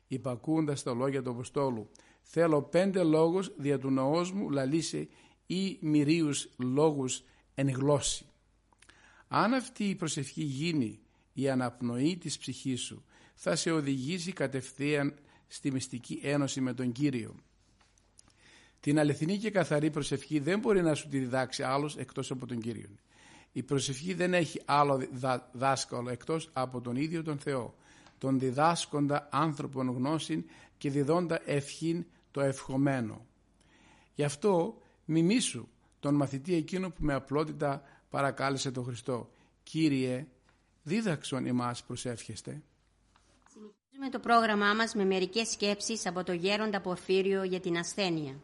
Υπακούοντας 0.06 0.82
τα 0.82 0.94
λόγια 0.94 1.22
του 1.22 1.30
Αποστόλου, 1.30 1.90
θέλω 2.22 2.62
πέντε 2.62 3.02
λόγους 3.02 3.52
δια 3.58 3.78
του 3.78 3.90
νοός 3.90 4.32
μου 4.32 4.50
λαλήσε 4.50 5.08
ή 5.46 5.78
μυρίους 5.80 6.48
λόγους 6.56 7.24
εν 7.54 7.68
γλώσση. 7.68 8.26
Αν 9.28 9.54
αυτή 9.54 9.84
η 9.84 9.94
προσευχή 9.94 10.42
γίνει 10.42 11.00
η 11.32 11.48
αναπνοή 11.48 12.16
της 12.16 12.38
ψυχής 12.38 12.80
σου, 12.80 13.04
θα 13.34 13.56
σε 13.56 13.70
οδηγήσει 13.70 14.32
κατευθείαν 14.32 15.14
στη 15.46 15.72
μυστική 15.72 16.20
ένωση 16.22 16.60
με 16.60 16.74
τον 16.74 16.92
Κύριο. 16.92 17.34
Την 18.80 18.98
αληθινή 18.98 19.38
και 19.38 19.50
καθαρή 19.50 19.90
προσευχή 19.90 20.38
δεν 20.38 20.58
μπορεί 20.58 20.82
να 20.82 20.94
σου 20.94 21.08
τη 21.08 21.18
διδάξει 21.18 21.62
άλλος 21.62 21.96
εκτός 21.96 22.30
από 22.30 22.46
τον 22.46 22.60
Κύριο. 22.60 22.88
Η 23.52 23.62
προσευχή 23.62 24.14
δεν 24.14 24.34
έχει 24.34 24.60
άλλο 24.64 25.02
δάσκαλο 25.52 26.10
εκτός 26.10 26.50
από 26.52 26.80
τον 26.80 26.96
ίδιο 26.96 27.22
τον 27.22 27.38
Θεό, 27.38 27.74
τον 28.18 28.38
διδάσκοντα 28.38 29.28
άνθρωπον 29.30 29.90
γνώση 29.90 30.44
και 30.78 30.90
διδόντα 30.90 31.40
ευχήν 31.44 32.04
το 32.30 32.40
ευχομένο. 32.40 33.26
Γι' 34.14 34.24
αυτό 34.24 34.78
μιμήσου 35.04 35.68
τον 36.00 36.14
μαθητή 36.14 36.54
εκείνο 36.54 36.90
που 36.90 37.04
με 37.04 37.14
απλότητα 37.14 37.82
παρακάλεσε 38.10 38.70
τον 38.70 38.84
Χριστό. 38.84 39.30
Κύριε, 39.62 40.26
δίδαξον 40.82 41.46
εμάς 41.46 41.82
προσεύχεστε. 41.82 42.62
Συνεχίζουμε 43.52 44.08
το 44.10 44.18
πρόγραμμά 44.18 44.74
μας 44.74 44.94
με 44.94 45.04
μερικές 45.04 45.48
σκέψεις 45.48 46.06
από 46.06 46.24
το 46.24 46.32
γέροντα 46.32 46.80
Πορφύριο 46.80 47.42
για 47.42 47.60
την 47.60 47.78
ασθένεια. 47.78 48.34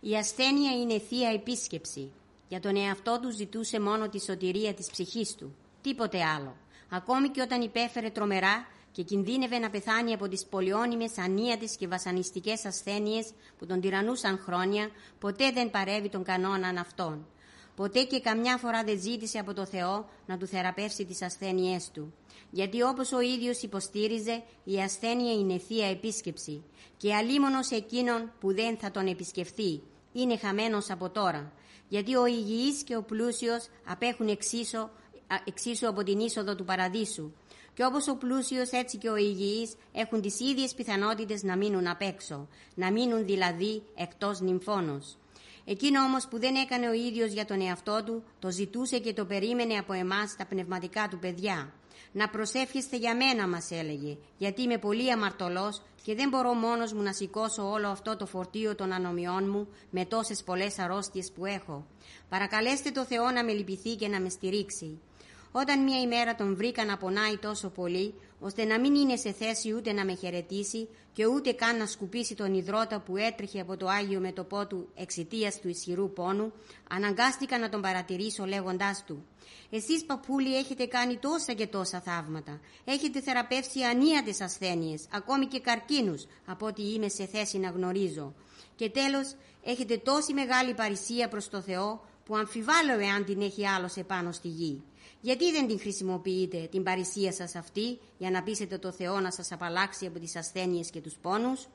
Η 0.00 0.16
ασθένεια 0.16 0.72
είναι 0.72 0.98
θεία 0.98 1.28
επίσκεψη. 1.28 2.12
Για 2.48 2.60
τον 2.60 2.76
εαυτό 2.76 3.18
του 3.22 3.30
ζητούσε 3.30 3.80
μόνο 3.80 4.08
τη 4.08 4.20
σωτηρία 4.20 4.74
της 4.74 4.90
ψυχής 4.90 5.34
του. 5.34 5.56
Τίποτε 5.82 6.22
άλλο. 6.22 6.56
Ακόμη 6.88 7.28
και 7.28 7.40
όταν 7.40 7.60
υπέφερε 7.60 8.10
τρομερά 8.10 8.66
και 8.92 9.02
κινδύνευε 9.02 9.58
να 9.58 9.70
πεθάνει 9.70 10.12
από 10.12 10.28
τις 10.28 10.46
πολιόνιμες, 10.46 11.18
ανίατες 11.18 11.76
και 11.76 11.88
βασανιστικές 11.88 12.64
ασθένειες 12.64 13.30
που 13.58 13.66
τον 13.66 13.80
τυραννούσαν 13.80 14.38
χρόνια, 14.38 14.88
ποτέ 15.18 15.50
δεν 15.50 15.70
παρεύει 15.70 16.08
τον 16.08 16.22
κανόναν 16.24 16.76
αυτόν. 16.76 17.26
Ποτέ 17.76 18.02
και 18.02 18.20
καμιά 18.20 18.56
φορά 18.56 18.84
δεν 18.84 19.00
ζήτησε 19.00 19.38
από 19.38 19.54
το 19.54 19.66
Θεό 19.66 20.08
να 20.26 20.36
του 20.36 20.46
θεραπεύσει 20.46 21.04
τις 21.04 21.22
ασθένειές 21.22 21.90
του. 21.90 22.14
Γιατί 22.50 22.82
όπως 22.82 23.12
ο 23.12 23.20
ίδιος 23.20 23.62
υποστήριζε, 23.62 24.42
η 24.64 24.80
ασθένεια 24.80 25.32
είναι 25.32 25.58
θεία 25.58 25.86
επίσκεψη 25.86 26.62
και 26.96 27.14
αλίμονος 27.14 27.70
εκείνον 27.70 28.32
που 28.40 28.54
δεν 28.54 28.76
θα 28.76 28.90
τον 28.90 29.06
επισκεφθεί 29.06 29.82
είναι 30.12 30.36
χαμένος 30.36 30.90
από 30.90 31.10
τώρα. 31.10 31.52
Γιατί 31.88 32.16
ο 32.16 32.26
υγιής 32.26 32.82
και 32.82 32.96
ο 32.96 33.02
πλούσιος 33.02 33.68
απέχουν 33.86 34.28
εξίσου, 34.28 34.88
εξίσου 35.44 35.88
από 35.88 36.02
την 36.02 36.18
είσοδο 36.18 36.54
του 36.54 36.64
παραδείσου. 36.64 37.32
Και 37.74 37.84
όπως 37.84 38.08
ο 38.08 38.16
πλούσιος 38.16 38.70
έτσι 38.70 38.98
και 38.98 39.08
ο 39.08 39.16
υγιής 39.16 39.74
έχουν 39.92 40.20
τις 40.20 40.40
ίδιες 40.40 40.74
πιθανότητες 40.74 41.42
να 41.42 41.56
μείνουν 41.56 41.86
απ' 41.86 42.02
έξω, 42.02 42.48
να 42.74 42.92
μείνουν 42.92 43.24
δηλαδή 43.24 43.82
εκτός 43.94 44.40
νυμφώνος. 44.40 45.16
Εκείνο 45.68 46.02
όμως 46.02 46.28
που 46.28 46.38
δεν 46.38 46.54
έκανε 46.54 46.88
ο 46.88 46.92
ίδιος 46.92 47.32
για 47.32 47.44
τον 47.44 47.60
εαυτό 47.60 48.02
του, 48.04 48.24
το 48.38 48.50
ζητούσε 48.50 48.98
και 48.98 49.12
το 49.12 49.24
περίμενε 49.24 49.74
από 49.74 49.92
εμάς 49.92 50.36
τα 50.36 50.46
πνευματικά 50.46 51.08
του 51.10 51.18
παιδιά. 51.18 51.72
Να 52.12 52.28
προσεύχεστε 52.28 52.96
για 52.96 53.16
μένα, 53.16 53.48
μας 53.48 53.70
έλεγε, 53.70 54.16
γιατί 54.38 54.62
είμαι 54.62 54.78
πολύ 54.78 55.12
αμαρτωλός 55.12 55.82
και 56.02 56.14
δεν 56.14 56.28
μπορώ 56.28 56.52
μόνος 56.52 56.92
μου 56.92 57.02
να 57.02 57.12
σηκώσω 57.12 57.70
όλο 57.70 57.88
αυτό 57.88 58.16
το 58.16 58.26
φορτίο 58.26 58.74
των 58.74 58.92
ανομιών 58.92 59.50
μου 59.50 59.68
με 59.90 60.04
τόσες 60.04 60.42
πολλές 60.44 60.78
αρρώστιες 60.78 61.32
που 61.34 61.46
έχω. 61.46 61.86
Παρακαλέστε 62.28 62.90
το 62.90 63.04
Θεό 63.04 63.30
να 63.30 63.44
με 63.44 63.52
λυπηθεί 63.52 63.94
και 63.94 64.08
να 64.08 64.20
με 64.20 64.28
στηρίξει. 64.28 65.00
Όταν 65.58 65.82
μια 65.82 66.00
ημέρα 66.00 66.34
τον 66.34 66.56
βρήκα 66.56 66.84
να 66.84 66.96
πονάει 66.96 67.36
τόσο 67.36 67.68
πολύ, 67.68 68.14
ώστε 68.40 68.64
να 68.64 68.80
μην 68.80 68.94
είναι 68.94 69.16
σε 69.16 69.32
θέση 69.32 69.72
ούτε 69.74 69.92
να 69.92 70.04
με 70.04 70.14
χαιρετήσει 70.14 70.88
και 71.12 71.26
ούτε 71.26 71.52
καν 71.52 71.76
να 71.76 71.86
σκουπίσει 71.86 72.34
τον 72.34 72.54
υδρότα 72.54 73.00
που 73.00 73.16
έτρεχε 73.16 73.60
από 73.60 73.76
το 73.76 73.86
Άγιο 73.86 74.20
μετωπό 74.20 74.66
του 74.66 74.88
εξαιτίας 74.94 75.60
του 75.60 75.68
ισχυρού 75.68 76.12
πόνου, 76.12 76.52
αναγκάστηκα 76.90 77.58
να 77.58 77.68
τον 77.68 77.80
παρατηρήσω 77.80 78.44
λέγοντάς 78.44 79.04
του 79.06 79.26
«Εσείς 79.70 80.04
παππούλοι 80.04 80.56
έχετε 80.56 80.86
κάνει 80.86 81.16
τόσα 81.16 81.52
και 81.52 81.66
τόσα 81.66 82.00
θαύματα, 82.00 82.60
έχετε 82.84 83.20
θεραπεύσει 83.20 83.82
ανίατες 83.82 84.40
ασθένειες, 84.40 85.06
ακόμη 85.12 85.46
και 85.46 85.60
καρκίνους, 85.60 86.26
από 86.46 86.66
ό,τι 86.66 86.92
είμαι 86.92 87.08
σε 87.08 87.26
θέση 87.26 87.58
να 87.58 87.68
γνωρίζω. 87.68 88.34
Και 88.76 88.90
τέλος, 88.90 89.34
έχετε 89.64 89.96
τόση 89.96 90.32
μεγάλη 90.32 90.74
παρησία 90.74 91.28
προς 91.28 91.48
το 91.48 91.60
Θεό, 91.60 92.04
που 92.24 92.36
αμφιβάλλω 92.36 92.98
εάν 92.98 93.24
την 93.24 93.40
έχει 93.40 93.66
άλλος 93.66 93.96
επάνω 93.96 94.32
στη 94.32 94.48
γη. 94.48 94.82
Γιατί 95.26 95.52
δεν 95.52 95.66
την 95.66 95.80
χρησιμοποιείτε 95.80 96.68
την 96.70 96.82
παρησία 96.82 97.32
σας 97.32 97.54
αυτή 97.54 97.98
για 98.18 98.30
να 98.30 98.42
πείσετε 98.42 98.78
το 98.78 98.92
Θεό 98.92 99.20
να 99.20 99.30
σας 99.30 99.52
απαλλάξει 99.52 100.06
από 100.06 100.18
τις 100.18 100.36
ασθένειες 100.36 100.90
και 100.90 101.00
τους 101.00 101.14
πόνους; 101.22 101.66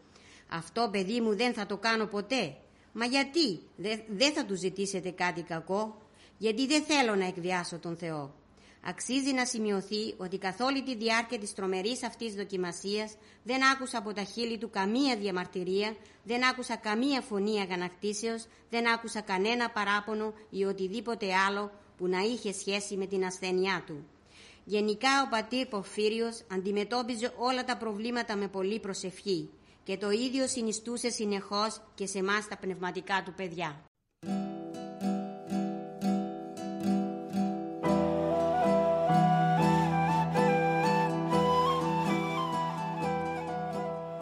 Αυτό 0.49 0.89
παιδί 0.91 1.21
μου 1.21 1.35
δεν 1.35 1.53
θα 1.53 1.65
το 1.65 1.77
κάνω 1.77 2.05
ποτέ. 2.05 2.55
Μα 2.93 3.05
γιατί; 3.05 3.59
Δεν 4.07 4.33
θα 4.33 4.45
του 4.45 4.55
ζητήσετε 4.55 5.09
κάτι 5.09 5.41
κακό; 5.41 6.01
Γιατί 6.37 6.67
δεν 6.67 6.83
θέλω 6.83 7.15
να 7.15 7.25
εκβιάσω 7.25 7.77
τον 7.77 7.97
Θεό. 7.97 8.33
Αξίζει 8.83 9.33
να 9.33 9.45
σημειωθεί 9.45 10.13
ότι 10.17 10.37
καθ' 10.37 10.61
όλη 10.61 10.83
τη 10.83 10.95
διάρκεια 10.95 11.39
της 11.39 11.53
τρομερής 11.53 12.03
αυτής 12.03 12.33
δοκιμασίας 12.33 13.15
δεν 13.43 13.63
άκουσα 13.73 13.97
από 13.97 14.13
τα 14.13 14.23
χείλη 14.23 14.57
του 14.57 14.69
καμία 14.69 15.15
διαμαρτυρία, 15.15 15.95
δεν 16.23 16.45
άκουσα 16.45 16.75
καμία 16.75 17.21
φωνή 17.21 17.59
αγανακτήσεως, 17.59 18.45
δεν 18.69 18.89
άκουσα 18.89 19.21
κανένα 19.21 19.69
παράπονο 19.69 20.33
ή 20.49 20.63
οτιδήποτε 20.63 21.33
άλλο 21.47 21.71
που 22.01 22.07
να 22.07 22.19
είχε 22.19 22.53
σχέση 22.53 22.97
με 22.97 23.05
την 23.05 23.25
ασθένειά 23.25 23.83
του. 23.85 24.05
Γενικά 24.63 25.09
ο 25.25 25.29
πατήρ 25.29 25.67
Ποφύριος 25.67 26.41
αντιμετώπιζε 26.51 27.33
όλα 27.37 27.63
τα 27.63 27.77
προβλήματα 27.77 28.35
με 28.35 28.47
πολύ 28.47 28.79
προσευχή 28.79 29.49
και 29.83 29.97
το 29.97 30.11
ίδιο 30.11 30.47
συνιστούσε 30.47 31.09
συνεχώς 31.09 31.81
και 31.95 32.05
σε 32.05 32.17
εμάς 32.17 32.47
τα 32.47 32.57
πνευματικά 32.57 33.23
του 33.25 33.33
παιδιά. 33.33 33.81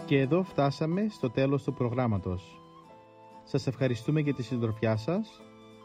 Και 0.06 0.20
εδώ 0.20 0.44
φτάσαμε 0.44 1.08
στο 1.10 1.30
τέλος 1.30 1.64
του 1.64 1.74
προγράμματος. 1.74 2.62
Σας 3.44 3.68
ευχαριστούμε 3.68 4.20
για 4.20 4.34
τη 4.34 4.44
συντροφιά 4.44 4.98
σας 4.98 5.42